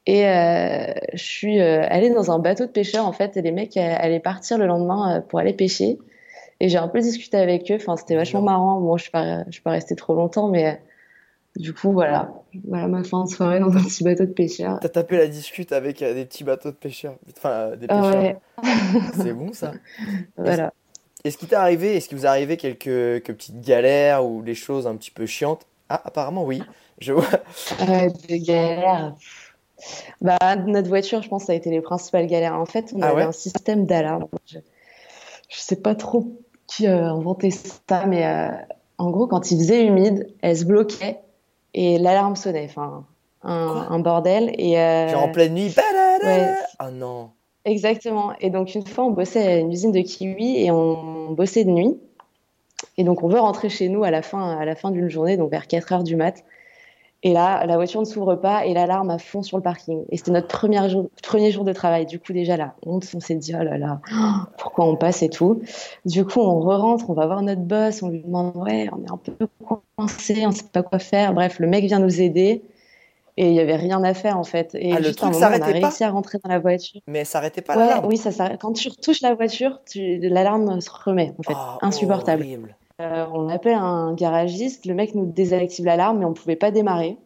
Et 0.05 0.25
euh, 0.27 0.93
je 1.13 1.23
suis 1.23 1.59
allée 1.59 2.09
dans 2.09 2.31
un 2.31 2.39
bateau 2.39 2.65
de 2.65 2.71
pêcheurs 2.71 3.05
en 3.05 3.11
fait, 3.11 3.35
et 3.35 3.41
les 3.41 3.51
mecs 3.51 3.75
allaient 3.75 4.21
partir 4.21 4.57
le 4.57 4.65
lendemain 4.65 5.21
pour 5.27 5.39
aller 5.39 5.51
pêcher. 5.51 5.99
Et 6.61 6.69
j'ai 6.69 6.77
un 6.77 6.87
peu 6.87 7.01
discuté 7.01 7.35
avec 7.35 7.69
eux. 7.71 7.75
Enfin, 7.75 7.97
c'était 7.97 8.15
vachement 8.15 8.41
marrant. 8.41 8.79
Bon, 8.79 8.95
je 8.95 9.03
suis 9.03 9.11
pas, 9.11 9.43
je 9.47 9.51
suis 9.51 9.61
pas 9.61 9.71
restée 9.71 9.95
trop 9.95 10.15
longtemps, 10.15 10.47
mais 10.47 10.79
du 11.57 11.73
coup, 11.73 11.91
voilà, 11.91 12.31
voilà 12.67 12.87
ma 12.87 13.03
fin 13.03 13.23
de 13.23 13.29
soirée 13.29 13.59
dans 13.59 13.75
un 13.75 13.83
petit 13.83 14.03
bateau 14.03 14.25
de 14.25 14.31
pêcheurs. 14.31 14.79
T'as 14.81 14.89
tapé 14.89 15.17
la 15.17 15.27
discute 15.27 15.71
avec 15.71 15.99
des 15.99 16.25
petits 16.25 16.43
bateaux 16.43 16.69
de 16.69 16.75
pêcheurs, 16.75 17.15
enfin 17.35 17.75
des 17.75 17.87
pêcheurs. 17.87 18.21
Ouais. 18.21 18.37
C'est 19.13 19.33
bon 19.33 19.53
ça. 19.53 19.73
voilà. 20.37 20.73
Est-ce 21.23 21.37
qu'il 21.37 21.47
t'est 21.47 21.55
arrivé, 21.55 21.95
est-ce 21.95 22.07
qu'il 22.07 22.17
vous 22.17 22.25
est 22.25 22.29
arrivé 22.29 22.57
quelques, 22.57 22.83
quelques, 22.83 23.33
petites 23.33 23.61
galères 23.61 24.25
ou 24.25 24.41
des 24.41 24.55
choses 24.55 24.87
un 24.87 24.95
petit 24.95 25.11
peu 25.11 25.25
chiantes? 25.25 25.65
Ah, 25.89 26.01
apparemment 26.05 26.45
oui. 26.45 26.61
Je 26.99 27.13
vois. 27.13 27.25
des 28.27 28.39
galères. 28.39 29.15
Bah, 30.21 30.37
notre 30.65 30.87
voiture, 30.87 31.21
je 31.21 31.29
pense, 31.29 31.45
ça 31.45 31.53
a 31.53 31.55
été 31.55 31.69
les 31.69 31.81
principales 31.81 32.27
galères. 32.27 32.55
En 32.55 32.65
fait, 32.65 32.93
on 32.95 33.01
ah 33.01 33.09
avait 33.09 33.23
un 33.23 33.31
système 33.31 33.85
d'alarme. 33.85 34.27
Je, 34.45 34.59
je 35.49 35.57
sais 35.57 35.75
pas 35.75 35.95
trop 35.95 36.39
qui 36.67 36.87
a 36.87 37.09
inventé 37.09 37.51
ça, 37.51 38.05
mais 38.05 38.25
euh, 38.25 38.49
en 38.97 39.11
gros, 39.11 39.27
quand 39.27 39.51
il 39.51 39.57
faisait 39.59 39.85
humide, 39.85 40.27
elle 40.41 40.57
se 40.57 40.65
bloquait 40.65 41.19
et 41.73 41.97
l'alarme 41.97 42.35
sonnait. 42.35 42.65
Enfin, 42.65 43.05
un, 43.43 43.99
bordel. 43.99 44.53
Et, 44.57 44.79
euh, 44.79 45.09
Genre 45.09 45.23
en 45.23 45.31
pleine 45.31 45.53
nuit. 45.53 45.73
Ouais. 46.23 46.53
Oh 46.81 46.91
non. 46.91 47.31
Exactement. 47.65 48.33
Et 48.39 48.49
donc, 48.49 48.73
une 48.75 48.85
fois, 48.85 49.05
on 49.05 49.11
bossait 49.11 49.45
à 49.45 49.57
une 49.57 49.71
usine 49.71 49.91
de 49.91 49.99
kiwi 49.99 50.63
et 50.63 50.71
on 50.71 51.31
bossait 51.31 51.65
de 51.65 51.69
nuit. 51.69 51.97
Et 52.97 53.03
donc, 53.03 53.23
on 53.23 53.27
veut 53.27 53.39
rentrer 53.39 53.69
chez 53.69 53.89
nous 53.89 54.03
à 54.03 54.11
la 54.11 54.21
fin, 54.21 54.57
à 54.57 54.65
la 54.65 54.75
fin 54.75 54.91
d'une 54.91 55.09
journée, 55.09 55.37
donc 55.37 55.51
vers 55.51 55.67
4 55.67 55.93
heures 55.93 56.03
du 56.03 56.15
mat'. 56.15 56.43
Et 57.23 57.33
là, 57.33 57.65
la 57.65 57.75
voiture 57.77 57.99
ne 57.99 58.05
s'ouvre 58.05 58.35
pas 58.35 58.65
et 58.65 58.73
l'alarme 58.73 59.09
à 59.09 59.17
fond 59.17 59.41
sur 59.41 59.57
le 59.57 59.63
parking. 59.63 60.05
Et 60.09 60.17
c'était 60.17 60.31
notre 60.31 60.47
premier 60.47 60.87
jour, 60.87 61.09
premier 61.23 61.51
jour 61.51 61.63
de 61.63 61.73
travail. 61.73 62.05
Du 62.05 62.19
coup, 62.19 62.31
déjà 62.31 62.57
là, 62.57 62.75
on, 62.85 63.01
s'est 63.01 63.35
dit, 63.35 63.53
oh 63.59 63.63
là 63.63 63.77
là, 63.77 64.01
pourquoi 64.57 64.85
on 64.85 64.95
passe 64.95 65.23
et 65.23 65.29
tout. 65.29 65.61
Du 66.05 66.25
coup, 66.25 66.39
on 66.39 66.59
re-rentre, 66.59 67.09
on 67.09 67.13
va 67.13 67.25
voir 67.25 67.41
notre 67.41 67.61
boss, 67.61 68.03
on 68.03 68.09
lui 68.09 68.21
demande, 68.21 68.55
ouais, 68.57 68.87
on 68.93 69.03
est 69.03 69.11
un 69.11 69.17
peu 69.17 69.47
coincé, 69.65 70.45
on 70.45 70.49
ne 70.49 70.55
sait 70.55 70.63
pas 70.71 70.83
quoi 70.83 70.99
faire. 70.99 71.33
Bref, 71.33 71.57
le 71.59 71.67
mec 71.67 71.85
vient 71.85 71.99
nous 71.99 72.21
aider. 72.21 72.61
Et 73.39 73.49
il 73.49 73.51
n'y 73.51 73.59
avait 73.59 73.75
rien 73.75 74.03
à 74.03 74.15
faire 74.15 74.37
en 74.39 74.43
fait. 74.43 74.73
Et 74.73 74.93
ah, 74.93 75.01
juste 75.01 75.23
un 75.23 75.29
moment, 75.29 75.47
on 75.47 75.61
a 75.61 75.65
réussi 75.65 76.03
à 76.03 76.09
rentrer 76.09 76.39
dans 76.43 76.49
la 76.49 76.57
voiture. 76.57 77.01
Mais 77.05 77.23
ça 77.23 77.33
s'arrêtait 77.33 77.61
pas 77.61 77.77
ouais, 77.77 78.07
Oui, 78.07 78.17
ça 78.17 78.31
s'arrête. 78.31 78.59
Quand 78.59 78.73
tu 78.73 78.89
touches 78.89 79.21
la 79.21 79.35
voiture, 79.35 79.79
l'alarme 79.95 80.81
se 80.81 80.89
remet 80.89 81.33
en 81.37 81.43
fait. 81.43 81.53
Oh, 81.55 81.77
Insupportable. 81.83 82.41
Horrible. 82.41 82.75
Euh, 82.99 83.25
on 83.31 83.47
appelle 83.49 83.75
un 83.75 84.13
garagiste, 84.13 84.85
le 84.87 84.95
mec 84.95 85.13
nous 85.13 85.25
désactive 85.25 85.85
l'alarme, 85.85 86.19
mais 86.19 86.25
on 86.25 86.33
pouvait 86.33 86.55
pas 86.55 86.71
démarrer. 86.71 87.17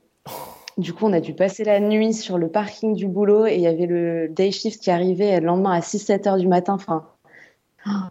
Du 0.77 0.93
coup, 0.93 1.05
on 1.05 1.13
a 1.13 1.19
dû 1.19 1.33
passer 1.33 1.63
la 1.63 1.79
nuit 1.79 2.13
sur 2.13 2.37
le 2.37 2.49
parking 2.49 2.93
du 2.95 3.07
boulot 3.07 3.45
et 3.45 3.55
il 3.55 3.61
y 3.61 3.67
avait 3.67 3.85
le 3.85 4.29
day 4.29 4.51
shift 4.51 4.81
qui 4.81 4.89
arrivait 4.89 5.39
le 5.39 5.45
lendemain 5.45 5.71
à 5.71 5.79
6-7 5.79 6.27
heures 6.27 6.37
du 6.37 6.47
matin. 6.47 6.73
Enfin, 6.73 7.05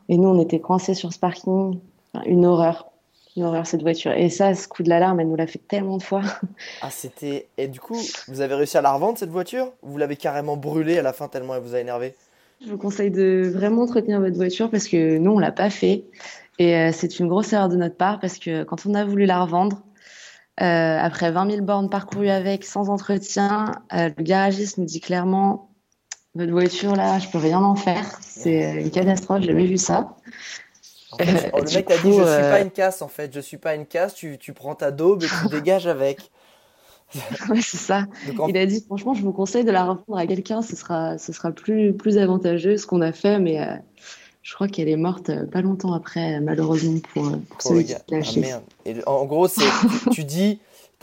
et 0.09 0.17
nous, 0.17 0.29
on 0.29 0.41
était 0.41 0.61
coincés 0.61 0.95
sur 0.95 1.13
ce 1.13 1.19
parking. 1.19 1.79
une 2.27 2.45
horreur. 2.47 2.91
une 3.37 3.45
horreur 3.45 3.67
cette 3.67 3.83
voiture. 3.83 4.13
Et 4.13 4.29
ça, 4.29 4.55
ce 4.55 4.69
coup 4.69 4.83
de 4.83 4.89
l'alarme, 4.89 5.21
elle 5.21 5.29
nous 5.29 5.37
l'a 5.37 5.47
fait 5.47 5.61
tellement 5.67 5.97
de 5.97 6.03
fois. 6.03 6.23
Ah, 6.83 6.91
c'était. 6.91 7.49
Et 7.59 7.69
du 7.69 7.81
coup, 7.81 7.99
vous 8.29 8.41
avez 8.41 8.55
réussi 8.55 8.77
à 8.79 8.83
la 8.83 8.93
revendre 8.93 9.19
cette 9.19 9.31
voiture? 9.31 9.73
Ou 9.83 9.91
vous 9.91 9.99
l'avez 9.99 10.17
carrément 10.17 10.57
brûlée 10.57 10.99
à 10.99 11.03
la 11.03 11.13
fin 11.13 11.29
tellement 11.29 11.55
elle 11.55 11.63
vous 11.63 11.75
a 11.75 11.81
énervé? 11.81 12.15
Je 12.63 12.71
vous 12.71 12.79
conseille 12.79 13.11
de 13.11 13.51
vraiment 13.53 13.83
entretenir 13.83 14.21
votre 14.21 14.37
voiture 14.37 14.71
parce 14.71 14.87
que 14.87 15.17
nous, 15.17 15.31
on 15.33 15.39
l'a 15.39 15.53
pas 15.53 15.71
fait. 15.71 16.05
Et 16.61 16.77
euh, 16.77 16.91
c'est 16.93 17.19
une 17.19 17.27
grosse 17.27 17.55
erreur 17.55 17.71
de 17.71 17.77
notre 17.77 17.97
part 17.97 18.21
parce 18.21 18.37
que 18.39 18.65
quand 18.65 18.85
on 18.85 18.93
a 18.95 19.03
voulu 19.07 19.25
la 19.25 19.43
revendre, 19.43 19.81
euh, 20.61 20.99
après 20.99 21.33
20 21.33 21.51
000 21.51 21.63
bornes 21.63 21.89
parcourues 21.89 22.29
avec, 22.29 22.65
sans 22.65 22.91
entretien, 22.91 23.73
euh, 23.95 24.11
le 24.15 24.23
garagiste 24.23 24.77
nous 24.77 24.85
dit 24.85 25.01
clairement 25.01 25.71
Votre 26.35 26.53
voiture 26.53 26.95
là, 26.97 27.19
je 27.19 27.29
peux 27.31 27.39
rien 27.39 27.63
en 27.63 27.77
faire. 27.77 28.05
C'est 28.21 28.83
une 28.83 28.91
catastrophe, 28.91 29.41
j'ai 29.41 29.47
jamais 29.49 29.65
vu 29.65 29.79
ça. 29.79 30.17
En 31.13 31.17
fait, 31.17 31.51
Euh, 31.57 31.63
le 31.65 31.75
mec 31.75 31.87
t'a 31.87 31.97
dit 31.97 32.09
Je 32.11 32.13
suis 32.13 32.21
euh, 32.21 32.51
pas 32.51 32.61
une 32.61 32.71
casse 32.71 33.01
en 33.01 33.09
fait, 33.09 33.35
je 33.35 33.41
suis 33.41 33.57
pas 33.57 33.75
une 33.75 33.87
casse, 33.87 34.13
tu, 34.15 34.37
tu 34.37 34.53
prends 34.53 34.75
ta 34.75 34.91
daube 34.91 35.23
et 35.23 35.27
tu 35.27 35.49
dégages 35.51 35.87
avec. 35.87 36.31
ouais, 37.49 37.63
c'est 37.63 37.79
ça. 37.79 38.05
En- 38.39 38.49
Il 38.49 38.57
a 38.59 38.67
dit 38.67 38.85
Franchement, 38.87 39.15
je 39.15 39.23
vous 39.23 39.33
conseille 39.33 39.65
de 39.65 39.71
la 39.71 39.85
revendre 39.85 40.19
à 40.19 40.27
quelqu'un, 40.27 40.61
ce 40.61 40.77
sera, 40.77 41.17
ce 41.17 41.33
sera 41.33 41.53
plus, 41.53 41.95
plus 41.95 42.19
avantageux 42.19 42.77
ce 42.77 42.87
qu'on 42.87 43.01
a 43.01 43.13
fait, 43.13 43.39
mais 43.39 43.67
je 44.51 44.57
crois 44.57 44.67
qu'elle 44.67 44.89
est 44.89 44.97
morte 44.97 45.31
euh, 45.31 45.47
pas 45.47 45.61
longtemps 45.61 45.93
après, 45.93 46.35
euh, 46.35 46.41
malheureusement, 46.41 46.99
pour, 47.15 47.29
euh, 47.29 47.37
pour 47.51 47.59
pour 47.59 47.73
le 47.75 47.85
celui 47.85 47.85
qui 47.85 47.95
Ah, 47.95 48.41
merde. 48.41 48.63
Et 48.85 48.97
en 49.07 49.25
gros, 49.25 49.47
c'est, 49.47 49.63
tu, 50.11 50.25
dis 50.25 50.59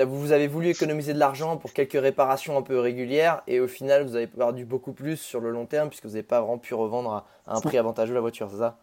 vous 0.06 0.34
avez 0.34 0.48
voulu 0.48 0.68
économiser 0.68 1.14
de 1.14 1.18
l'argent 1.18 1.56
pour 1.56 1.72
quelques 1.72 1.94
réparations 2.00 2.58
un 2.58 2.62
peu 2.62 2.78
régulières 2.78 3.44
et 3.48 3.62
au 3.62 3.70
final, 3.70 4.06
vous 4.06 4.18
avez 4.18 4.28
perdu 4.28 4.66
beaucoup 4.66 4.92
plus 4.92 5.16
sur 5.16 5.40
le 5.40 5.50
long 5.52 5.66
terme 5.66 5.88
puisque 5.88 6.04
vous 6.04 6.12
n'avez 6.12 6.24
pas 6.24 6.42
vraiment 6.42 6.58
pu 6.58 6.74
revendre 6.74 7.10
à, 7.10 7.26
à 7.48 7.56
un 7.56 7.62
prix 7.62 7.78
avantageux 7.78 8.14
la 8.14 8.20
voiture, 8.20 8.50
c'est 8.52 8.58
ça? 8.58 8.78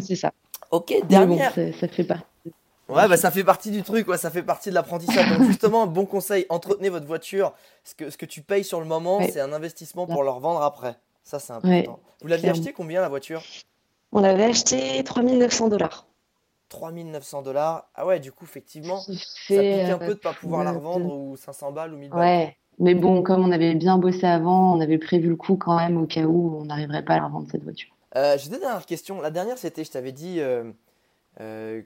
C'est 0.00 0.16
ça. 0.16 0.32
Ok, 0.70 0.94
bon, 0.98 1.06
dernière. 1.08 1.54
ça, 1.54 1.70
ça 1.74 1.86
fait 1.86 2.04
pas. 2.04 2.20
Ouais, 2.88 3.06
bah 3.08 3.18
ça 3.18 3.30
fait 3.30 3.44
partie 3.44 3.70
du 3.70 3.82
truc, 3.82 4.08
ouais, 4.08 4.16
ça 4.16 4.30
fait 4.30 4.42
partie 4.42 4.70
de 4.70 4.74
l'apprentissage. 4.74 5.28
Donc 5.36 5.46
justement, 5.46 5.86
bon 5.86 6.06
conseil, 6.06 6.46
entretenez 6.48 6.88
votre 6.88 7.06
voiture. 7.06 7.52
Ce 7.84 7.94
que, 7.94 8.08
ce 8.08 8.16
que 8.16 8.24
tu 8.26 8.40
payes 8.40 8.64
sur 8.64 8.80
le 8.80 8.86
moment, 8.86 9.18
Ouais. 9.18 9.30
c'est 9.30 9.40
un 9.40 9.52
investissement 9.52 10.06
pour 10.06 10.22
le 10.22 10.30
revendre 10.30 10.62
après. 10.62 10.96
Ça, 11.22 11.38
c'est 11.38 11.52
important. 11.52 11.68
Ouais, 11.70 11.88
Vous 12.22 12.28
l'aviez 12.28 12.48
acheté 12.48 12.72
combien 12.72 13.02
la 13.02 13.10
voiture? 13.10 13.42
On 14.12 14.20
l'avait 14.20 14.44
acheté 14.44 15.02
3900 15.04 15.68
dollars. 15.68 16.06
3900 16.68 17.42
dollars. 17.42 17.88
Ah 17.94 18.06
ouais, 18.06 18.20
du 18.20 18.32
coup, 18.32 18.44
effectivement, 18.44 18.98
Ça 18.98 19.14
pique 19.48 19.58
un 19.58 19.98
peu 19.98 20.14
de 20.14 20.20
pas 20.20 20.32
pouvoir 20.32 20.64
la 20.64 20.70
euh, 20.72 20.74
revendre 20.74 21.14
ou 21.14 21.36
500 21.36 21.72
balles 21.72 21.94
ou 21.94 21.96
1000 21.96 22.10
balles. 22.10 22.18
Ouais, 22.18 22.56
mais 22.78 22.94
bon, 22.94 23.22
comme 23.22 23.44
on 23.44 23.52
avait 23.52 23.74
bien 23.74 23.98
bossé 23.98 24.26
avant, 24.26 24.76
on 24.76 24.80
avait 24.80 24.98
prévu 24.98 25.28
le 25.28 25.36
coup 25.36 25.56
quand 25.56 25.76
même 25.76 25.96
au 25.96 26.06
cas 26.06 26.24
où 26.24 26.58
on 26.60 26.64
n'arriverait 26.64 27.04
pas 27.04 27.14
à 27.14 27.18
la 27.18 27.26
revendre 27.26 27.48
cette 27.50 27.62
voiture. 27.62 27.90
Euh, 28.16 28.36
J'ai 28.38 28.50
deux 28.50 28.58
dernières 28.58 28.86
questions. 28.86 29.20
La 29.20 29.30
dernière, 29.30 29.58
c'était, 29.58 29.84
je 29.84 29.90
t'avais 29.90 30.12
dit, 30.12 30.40
euh, 30.40 30.70
euh, 31.40 31.82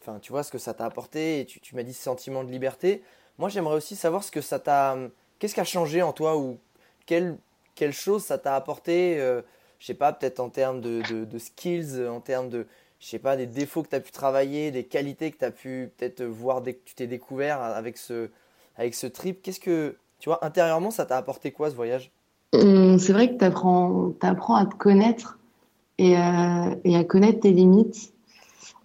enfin, 0.00 0.18
tu 0.20 0.32
vois, 0.32 0.42
ce 0.42 0.50
que 0.50 0.58
ça 0.58 0.74
t'a 0.74 0.84
apporté 0.84 1.40
et 1.40 1.46
tu, 1.46 1.60
tu 1.60 1.74
m'as 1.74 1.82
dit 1.82 1.92
ce 1.92 2.02
sentiment 2.02 2.44
de 2.44 2.50
liberté. 2.50 3.02
Moi, 3.38 3.48
j'aimerais 3.48 3.76
aussi 3.76 3.96
savoir 3.96 4.24
ce 4.24 4.30
que 4.30 4.40
ça 4.40 4.58
t'a. 4.58 4.96
Qu'est-ce 5.38 5.54
qui 5.54 5.60
a 5.60 5.64
changé 5.64 6.02
en 6.02 6.12
toi 6.12 6.36
ou 6.36 6.58
quelle, 7.06 7.36
quelle 7.74 7.92
chose 7.92 8.24
ça 8.24 8.38
t'a 8.38 8.56
apporté, 8.56 9.20
euh, 9.20 9.42
je 9.78 9.86
sais 9.86 9.94
pas, 9.94 10.12
peut-être 10.12 10.40
en 10.40 10.48
termes 10.48 10.80
de, 10.80 11.02
de, 11.24 11.38
skills, 11.38 12.06
en 12.08 12.20
termes 12.20 12.48
de, 12.48 12.66
je 13.00 13.06
sais 13.06 13.18
pas, 13.18 13.36
des 13.36 13.46
défauts 13.46 13.82
que 13.82 13.88
tu 13.88 13.96
as 13.96 14.00
pu 14.00 14.10
travailler, 14.10 14.70
des 14.70 14.84
qualités 14.84 15.30
que 15.30 15.38
tu 15.38 15.44
as 15.44 15.50
pu 15.50 15.90
peut-être 15.96 16.22
voir 16.24 16.62
dès 16.62 16.74
que 16.74 16.84
tu 16.84 16.94
t'es 16.94 17.06
découvert 17.06 17.60
avec 17.62 17.96
ce, 17.96 18.30
avec 18.76 18.94
ce 18.94 19.06
trip. 19.06 19.42
Qu'est-ce 19.42 19.60
que, 19.60 19.96
tu 20.18 20.28
vois, 20.28 20.44
intérieurement, 20.44 20.90
ça 20.90 21.06
t'a 21.06 21.16
apporté 21.16 21.52
quoi 21.52 21.70
ce 21.70 21.76
voyage? 21.76 22.10
Hum, 22.54 22.98
C'est 22.98 23.12
vrai 23.12 23.32
que 23.32 23.38
tu 23.38 23.44
apprends, 23.44 24.56
à 24.56 24.66
te 24.66 24.74
connaître 24.74 25.38
et, 25.98 26.16
euh, 26.16 26.74
et 26.84 26.96
à 26.96 27.04
connaître 27.04 27.40
tes 27.40 27.52
limites. 27.52 28.12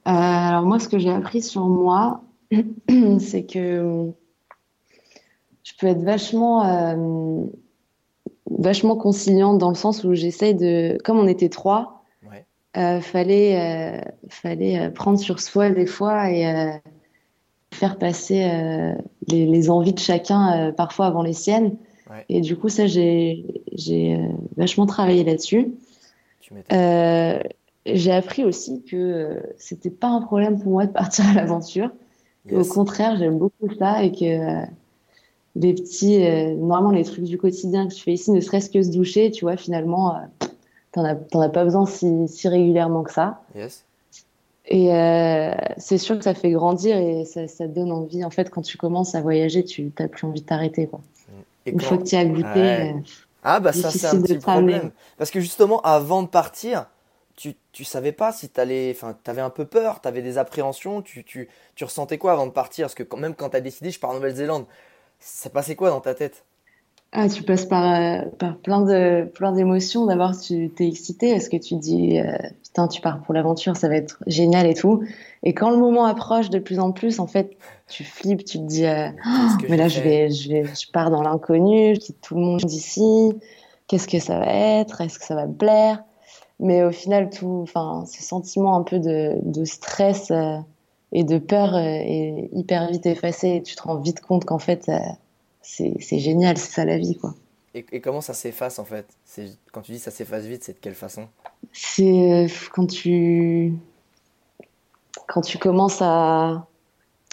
Euh, 0.07 0.11
alors 0.11 0.63
moi, 0.63 0.79
ce 0.79 0.89
que 0.89 0.99
j'ai 0.99 1.11
appris 1.11 1.41
sur 1.41 1.67
moi, 1.67 2.21
c'est 3.19 3.45
que 3.45 4.11
je 5.63 5.73
peux 5.79 5.87
être 5.87 6.03
vachement, 6.03 6.65
euh, 6.65 7.45
vachement 8.59 8.95
conciliante 8.95 9.57
dans 9.57 9.69
le 9.69 9.75
sens 9.75 10.03
où 10.03 10.13
j'essaye 10.13 10.55
de, 10.55 10.97
comme 11.03 11.19
on 11.19 11.27
était 11.27 11.49
trois, 11.49 12.03
Ouais. 12.29 12.45
euh, 12.77 13.01
fallait, 13.01 13.59
euh, 13.59 14.01
fallait 14.29 14.79
euh, 14.79 14.89
prendre 14.89 15.19
sur 15.19 15.39
soi 15.39 15.69
des 15.69 15.85
fois 15.85 16.29
et 16.31 16.47
euh, 16.47 16.71
faire 17.73 17.97
passer 17.97 18.47
les, 19.27 19.45
les 19.45 19.69
envies 19.69 19.93
de 19.93 19.99
chacun 19.99 20.71
parfois 20.77 21.07
avant 21.07 21.23
les 21.23 21.33
siennes. 21.33 21.75
Ouais. 22.09 22.23
Et 22.29 22.41
du 22.41 22.55
coup, 22.55 22.69
ça, 22.69 22.85
j'ai, 22.85 23.45
j'ai 23.73 24.19
vachement 24.57 24.85
travaillé 24.85 25.23
là-dessus. 25.23 25.73
J'ai 27.85 28.11
appris 28.11 28.45
aussi 28.45 28.83
que 28.83 29.41
c'était 29.57 29.89
pas 29.89 30.07
un 30.07 30.21
problème 30.21 30.59
pour 30.61 30.71
moi 30.71 30.85
de 30.85 30.91
partir 30.91 31.27
à 31.27 31.33
l'aventure. 31.33 31.89
Au 32.51 32.57
Yes. 32.57 32.67
contraire, 32.69 33.17
j'aime 33.17 33.37
beaucoup 33.37 33.73
ça 33.79 34.03
et 34.03 34.11
que 34.11 34.65
euh, 35.57 35.73
petits, 35.73 36.25
euh, 36.25 36.55
normalement 36.55 36.91
les 36.91 37.03
trucs 37.03 37.23
du 37.25 37.37
quotidien 37.37 37.87
que 37.87 37.93
tu 37.93 38.01
fais 38.03 38.13
ici, 38.13 38.31
ne 38.31 38.39
serait-ce 38.41 38.69
que 38.69 38.81
se 38.81 38.89
doucher, 38.89 39.31
tu 39.31 39.45
vois, 39.45 39.57
finalement, 39.57 40.15
euh, 40.15 40.47
t'en 40.91 41.03
as, 41.05 41.15
as 41.43 41.49
pas 41.49 41.63
besoin 41.63 41.85
si, 41.85 42.27
si 42.27 42.47
régulièrement 42.47 43.03
que 43.03 43.11
ça. 43.11 43.41
Yes. 43.55 43.83
Et 44.65 44.93
euh, 44.95 45.53
c'est 45.77 45.97
sûr 45.97 46.17
que 46.17 46.23
ça 46.23 46.33
fait 46.33 46.51
grandir 46.51 46.95
et 46.95 47.25
ça, 47.25 47.47
ça 47.47 47.67
te 47.67 47.73
donne 47.73 47.91
envie. 47.91 48.23
En 48.23 48.29
fait, 48.29 48.49
quand 48.49 48.61
tu 48.61 48.77
commences 48.77 49.13
à 49.13 49.21
voyager, 49.21 49.63
tu 49.65 49.91
t'as 49.91 50.07
plus 50.07 50.25
envie 50.25 50.41
de 50.41 50.45
t'arrêter, 50.45 50.89
Une 51.65 51.79
quand- 51.79 51.85
fois 51.85 51.97
que 51.97 52.03
tu 52.03 52.15
as 52.15 52.25
goûté, 52.25 52.43
Ouais. 52.45 52.93
euh, 52.95 52.99
Ah 53.43 53.59
bah 53.59 53.73
ça 53.73 53.91
c'est 53.91 54.07
un 54.07 54.21
petit 54.21 54.37
problème. 54.37 54.91
Parce 55.17 55.31
que 55.31 55.41
justement 55.41 55.81
avant 55.81 56.23
de 56.23 56.29
partir, 56.29 56.87
tu, 57.35 57.55
tu 57.73 57.83
savais 57.83 58.13
pas 58.13 58.31
si 58.31 58.47
t'allais, 58.47 58.93
enfin 58.95 59.17
t'avais 59.23 59.41
un 59.41 59.49
peu 59.49 59.65
peur, 59.65 59.99
t'avais 59.99 60.21
des 60.21 60.37
appréhensions, 60.37 61.01
tu, 61.01 61.25
tu, 61.25 61.49
tu 61.75 61.83
ressentais 61.83 62.17
quoi 62.17 62.31
avant 62.31 62.45
de 62.47 62.51
partir? 62.51 62.85
Parce 62.85 62.95
que 62.95 63.03
quand 63.03 63.17
même 63.17 63.35
quand 63.35 63.49
t'as 63.49 63.59
décidé 63.59 63.91
je 63.91 63.99
pars 63.99 64.11
en 64.11 64.13
Nouvelle-Zélande, 64.13 64.65
ça 65.23 65.49
passait 65.49 65.75
quoi 65.75 65.89
dans 65.89 66.01
ta 66.01 66.13
tête? 66.13 66.43
Ah, 67.15 67.29
tu 67.29 67.43
passes 67.43 67.65
par, 67.65 67.93
euh, 67.93 68.21
par 68.39 68.57
plein 68.57 68.81
de, 68.81 69.25
plein 69.25 69.51
d'émotions. 69.51 70.07
D'abord, 70.07 70.37
tu 70.37 70.71
t'es 70.71 70.87
excité 70.87 71.31
parce 71.31 71.47
que 71.47 71.57
tu 71.57 71.75
dis, 71.75 72.19
euh, 72.19 72.35
putain, 72.63 72.87
tu 72.87 73.01
pars 73.01 73.21
pour 73.21 73.35
l'aventure, 73.35 73.77
ça 73.77 73.87
va 73.87 73.95
être 73.95 74.17
génial 74.25 74.65
et 74.65 74.73
tout. 74.73 75.03
Et 75.43 75.53
quand 75.53 75.69
le 75.69 75.77
moment 75.77 76.05
approche 76.05 76.49
de 76.49 76.57
plus 76.57 76.79
en 76.79 76.91
plus, 76.91 77.19
en 77.19 77.27
fait, 77.27 77.55
tu 77.87 78.03
flippes, 78.03 78.43
tu 78.43 78.57
te 78.57 78.63
dis, 78.63 78.85
euh, 78.85 79.09
mais 79.69 79.77
là, 79.77 79.87
j'ai 79.87 79.99
je 79.99 80.03
vais, 80.03 80.29
je 80.31 80.49
vais, 80.51 80.63
je 80.65 80.91
pars 80.91 81.11
dans 81.11 81.21
l'inconnu, 81.21 81.93
je 81.95 81.99
quitte 81.99 82.19
tout 82.19 82.33
le 82.33 82.41
monde 82.41 82.61
d'ici. 82.61 83.31
Qu'est-ce 83.87 84.07
que 84.07 84.19
ça 84.19 84.39
va 84.39 84.47
être? 84.47 85.01
Est-ce 85.01 85.19
que 85.19 85.25
ça 85.25 85.35
va 85.35 85.45
me 85.45 85.53
plaire? 85.53 86.03
Mais 86.59 86.83
au 86.83 86.91
final, 86.91 87.29
tout, 87.29 87.59
enfin, 87.61 88.05
ce 88.11 88.23
sentiment 88.23 88.75
un 88.75 88.83
peu 88.83 88.97
de, 88.97 89.35
de 89.43 89.65
stress 89.65 90.31
et 91.13 91.23
de 91.23 91.37
peur 91.37 91.75
euh, 91.75 91.79
est 91.81 92.49
hyper 92.51 92.89
vite 92.91 93.05
effacé. 93.05 93.47
Et 93.49 93.63
tu 93.63 93.75
te 93.75 93.83
rends 93.83 93.99
vite 94.01 94.19
compte 94.19 94.43
qu'en 94.43 94.59
fait, 94.59 94.89
euh, 94.89 94.97
c'est, 95.61 96.19
génial, 96.19 96.57
c'est 96.57 96.73
ça 96.73 96.83
la 96.85 96.97
vie, 96.97 97.15
quoi. 97.15 97.33
et, 97.73 97.85
et 97.91 98.01
comment 98.01 98.21
ça 98.21 98.33
s'efface 98.33 98.79
en 98.79 98.85
fait? 98.85 99.05
Quand 99.71 99.81
tu 99.81 99.91
dis 99.93 99.99
ça 99.99 100.11
s'efface 100.11 100.45
vite, 100.45 100.63
c'est 100.63 100.73
de 100.73 100.79
quelle 100.79 100.95
façon? 100.95 101.27
C'est 101.71 102.31
euh, 102.31 102.47
quand 102.73 102.87
tu 102.87 103.73
quand 105.27 105.41
tu 105.41 105.57
commences 105.57 106.01
à, 106.01 106.67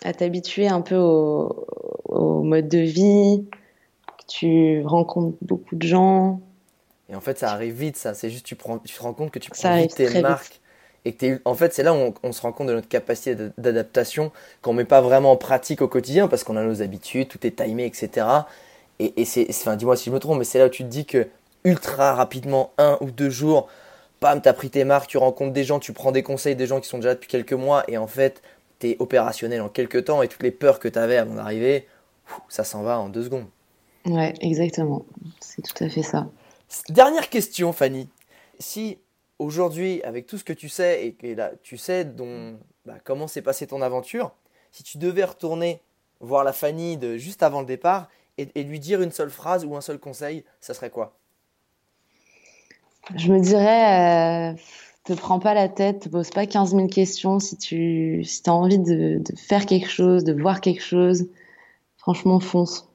à 0.04 0.12
t'habituer 0.12 0.68
un 0.68 0.80
peu 0.80 0.96
au, 0.96 1.66
au 2.04 2.42
mode 2.42 2.68
de 2.68 2.78
vie, 2.78 3.44
que 4.18 4.24
tu 4.28 4.82
rencontres 4.84 5.36
beaucoup 5.42 5.76
de 5.76 5.86
gens. 5.86 6.40
Et 7.08 7.14
en 7.14 7.20
fait 7.20 7.38
ça 7.38 7.50
arrive 7.50 7.74
vite 7.74 7.96
ça, 7.96 8.14
c'est 8.14 8.30
juste 8.30 8.46
tu, 8.46 8.54
prends, 8.54 8.78
tu 8.78 8.94
te 8.94 9.02
rends 9.02 9.12
compte 9.12 9.30
que 9.30 9.38
tu 9.40 9.50
prends 9.50 9.76
vite 9.76 9.94
tes 9.94 10.06
vite. 10.06 10.60
Et 11.04 11.14
que 11.14 11.40
en 11.44 11.54
fait 11.54 11.72
c'est 11.72 11.82
là 11.82 11.94
où 11.94 11.96
on, 11.96 12.14
on 12.22 12.32
se 12.32 12.42
rend 12.42 12.52
compte 12.52 12.68
de 12.68 12.74
notre 12.74 12.88
capacité 12.88 13.36
d'adaptation 13.56 14.32
qu'on 14.62 14.72
met 14.72 14.84
pas 14.84 15.00
vraiment 15.00 15.32
en 15.32 15.36
pratique 15.36 15.80
au 15.82 15.88
quotidien 15.88 16.28
parce 16.28 16.44
qu'on 16.44 16.56
a 16.56 16.62
nos 16.62 16.82
habitudes, 16.82 17.28
tout 17.28 17.46
est 17.46 17.56
timé, 17.56 17.86
etc. 17.86 18.26
Et, 18.98 19.20
et 19.20 19.24
c'est, 19.24 19.46
enfin, 19.48 19.76
dis-moi 19.76 19.96
si 19.96 20.10
je 20.10 20.14
me 20.14 20.18
trompe, 20.18 20.38
mais 20.38 20.44
c'est 20.44 20.58
là 20.58 20.66
où 20.66 20.70
tu 20.70 20.82
te 20.84 20.88
dis 20.88 21.06
que 21.06 21.28
ultra 21.64 22.14
rapidement, 22.14 22.72
un 22.78 22.98
ou 23.00 23.10
deux 23.10 23.30
jours, 23.30 23.68
bam, 24.20 24.40
t'as 24.40 24.52
pris 24.52 24.70
tes 24.70 24.84
marques, 24.84 25.08
tu 25.08 25.18
rencontres 25.18 25.52
des 25.52 25.64
gens, 25.64 25.78
tu 25.78 25.92
prends 25.92 26.12
des 26.12 26.22
conseils 26.22 26.56
des 26.56 26.66
gens 26.66 26.80
qui 26.80 26.88
sont 26.88 26.98
déjà 26.98 27.14
depuis 27.14 27.28
quelques 27.28 27.52
mois, 27.52 27.84
et 27.88 27.98
en 27.98 28.06
fait, 28.06 28.42
t'es 28.78 28.96
opérationnel 28.98 29.60
en 29.62 29.68
quelques 29.68 30.04
temps, 30.04 30.22
et 30.22 30.28
toutes 30.28 30.42
les 30.42 30.50
peurs 30.50 30.78
que 30.78 30.88
t'avais 30.88 31.16
avant 31.16 31.34
d'arriver, 31.34 31.86
ça 32.48 32.64
s'en 32.64 32.82
va 32.82 32.98
en 32.98 33.08
deux 33.08 33.24
secondes. 33.24 33.46
Ouais, 34.06 34.34
exactement. 34.40 35.04
C'est 35.40 35.62
tout 35.62 35.84
à 35.84 35.88
fait 35.88 36.02
ça. 36.02 36.28
Dernière 36.88 37.28
question, 37.28 37.72
Fanny. 37.72 38.08
Si 38.58 38.98
aujourd'hui, 39.40 40.02
avec 40.04 40.26
tout 40.26 40.38
ce 40.38 40.44
que 40.44 40.52
tu 40.52 40.68
sais, 40.68 41.06
et 41.06 41.12
que 41.14 41.26
là, 41.26 41.52
tu 41.62 41.76
sais 41.76 42.04
dont, 42.04 42.58
bah, 42.84 42.98
comment 43.02 43.26
s'est 43.26 43.42
passée 43.42 43.66
ton 43.66 43.82
aventure, 43.82 44.32
si 44.70 44.82
tu 44.82 44.98
devais 44.98 45.24
retourner 45.24 45.80
voir 46.20 46.44
la 46.44 46.52
Fanny 46.52 46.96
de 46.98 47.16
juste 47.16 47.42
avant 47.42 47.60
le 47.60 47.66
départ 47.66 48.08
et, 48.38 48.48
et 48.54 48.62
lui 48.62 48.78
dire 48.78 49.00
une 49.00 49.10
seule 49.10 49.30
phrase 49.30 49.64
ou 49.64 49.74
un 49.74 49.80
seul 49.80 49.98
conseil, 49.98 50.44
ça 50.60 50.74
serait 50.74 50.90
quoi? 50.90 51.16
Je 53.16 53.32
me 53.32 53.40
dirais, 53.40 54.52
euh, 54.52 54.56
te 55.04 55.14
prends 55.14 55.40
pas 55.40 55.54
la 55.54 55.68
tête, 55.68 56.00
te 56.00 56.08
pose 56.10 56.30
pas 56.30 56.46
15 56.46 56.74
000 56.74 56.86
questions 56.88 57.40
si 57.40 57.56
tu 57.56 58.22
si 58.24 58.42
as 58.46 58.52
envie 58.52 58.78
de, 58.78 59.18
de 59.18 59.36
faire 59.36 59.64
quelque 59.66 59.88
chose, 59.88 60.22
de 60.22 60.38
voir 60.40 60.60
quelque 60.60 60.82
chose. 60.82 61.26
Franchement, 61.96 62.40
fonce 62.40 62.88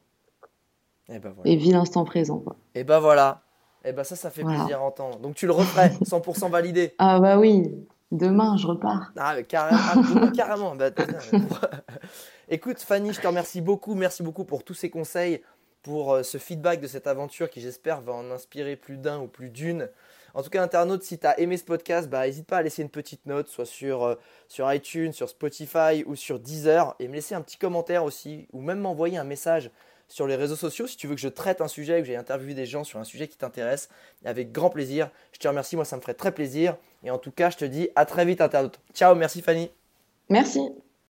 Et 1.10 1.20
ben 1.20 1.32
voilà. 1.36 1.50
et 1.52 1.56
vis 1.56 1.72
l'instant 1.72 2.06
présent. 2.06 2.40
Quoi. 2.40 2.56
Et 2.76 2.84
ben 2.84 3.00
voilà. 3.00 3.42
Et 3.86 3.94
ben 3.94 4.04
ça, 4.04 4.16
ça 4.16 4.30
fait 4.30 4.42
Voilà. 4.42 4.60
plaisir 4.60 4.80
à 4.80 4.84
entendre. 4.84 5.20
Donc 5.20 5.36
tu 5.36 5.46
le 5.46 5.52
referais, 5.54 5.90
100% 6.04 6.50
validé. 6.50 6.94
Ah 6.98 7.20
bah 7.20 7.38
oui, 7.38 7.64
Demain, 8.12 8.56
je 8.58 8.68
repars. 8.68 9.12
Ah, 9.18 9.42
carrément. 9.44 10.32
carrément. 10.32 10.76
Bah, 10.76 10.90
Écoute, 12.50 12.80
Fanny, 12.82 13.14
je 13.14 13.20
te 13.22 13.28
remercie 13.28 13.62
beaucoup. 13.62 13.96
Merci 13.96 14.24
beaucoup 14.24 14.46
pour 14.46 14.64
tous 14.64 14.74
ces 14.76 14.90
conseils, 14.90 15.42
pour 15.82 16.14
euh, 16.14 16.24
ce 16.24 16.38
feedback 16.38 16.80
de 16.82 16.88
cette 16.88 17.08
aventure 17.08 17.50
qui, 17.50 17.62
j'espère, 17.62 18.02
va 18.02 18.14
en 18.14 18.30
inspirer 18.32 18.76
plus 18.76 18.98
d'un 18.98 19.20
ou 19.20 19.28
plus 19.28 19.50
d'une. 19.50 19.90
En 20.36 20.44
tout 20.44 20.50
cas, 20.50 20.62
internaute, 20.62 21.02
si 21.04 21.18
tu 21.18 21.26
as 21.26 21.40
aimé 21.40 21.58
ce 21.58 21.64
podcast, 21.64 22.10
bah, 22.10 22.26
n'hésite 22.26 22.46
pas 22.46 22.58
à 22.58 22.62
laisser 22.62 22.84
une 22.84 22.90
petite 22.90 23.26
note, 23.26 23.48
soit 23.48 23.66
sur, 23.66 24.04
euh, 24.04 24.16
sur 24.48 24.72
iTunes, 24.72 25.12
sur 25.14 25.28
Spotify 25.30 26.04
ou 26.06 26.16
sur 26.16 26.40
Deezer, 26.40 26.96
et 27.00 27.08
me 27.08 27.16
laisser 27.16 27.36
un 27.36 27.42
petit 27.42 27.58
commentaire 27.58 28.04
aussi, 28.04 28.48
ou 28.54 28.62
même 28.62 28.80
m'envoyer 28.80 29.18
un 29.18 29.24
message 29.24 29.72
sur 30.08 30.28
les 30.28 30.36
réseaux 30.36 30.56
sociaux 30.56 30.88
si 30.88 30.98
tu 30.98 31.08
veux 31.08 31.16
que 31.16 31.22
je 31.22 31.28
traite 31.28 31.62
un 31.62 31.68
sujet, 31.68 32.00
que 32.00 32.08
j'ai 32.08 32.16
interviewé 32.16 32.54
des 32.54 32.66
gens 32.66 32.84
sur 32.84 33.00
un 33.00 33.04
sujet 33.04 33.28
qui 33.28 33.38
t'intéresse. 33.38 33.90
Avec 34.24 34.52
grand 34.52 34.70
plaisir. 34.70 35.10
Je 35.34 35.40
te 35.40 35.48
remercie, 35.48 35.76
moi 35.76 35.86
ça 35.86 35.96
me 35.98 36.02
ferait 36.02 36.14
très 36.14 36.34
plaisir. 36.34 36.78
Et 37.04 37.12
en 37.12 37.18
tout 37.18 37.32
cas, 37.32 37.50
je 37.50 37.58
te 37.58 37.66
dis 37.66 37.90
à 37.96 38.06
très 38.06 38.26
vite, 38.26 38.42
internaute. 38.42 38.80
Ciao, 38.94 39.16
merci 39.16 39.42
Fanny. 39.42 39.70
Merci. 40.30 40.62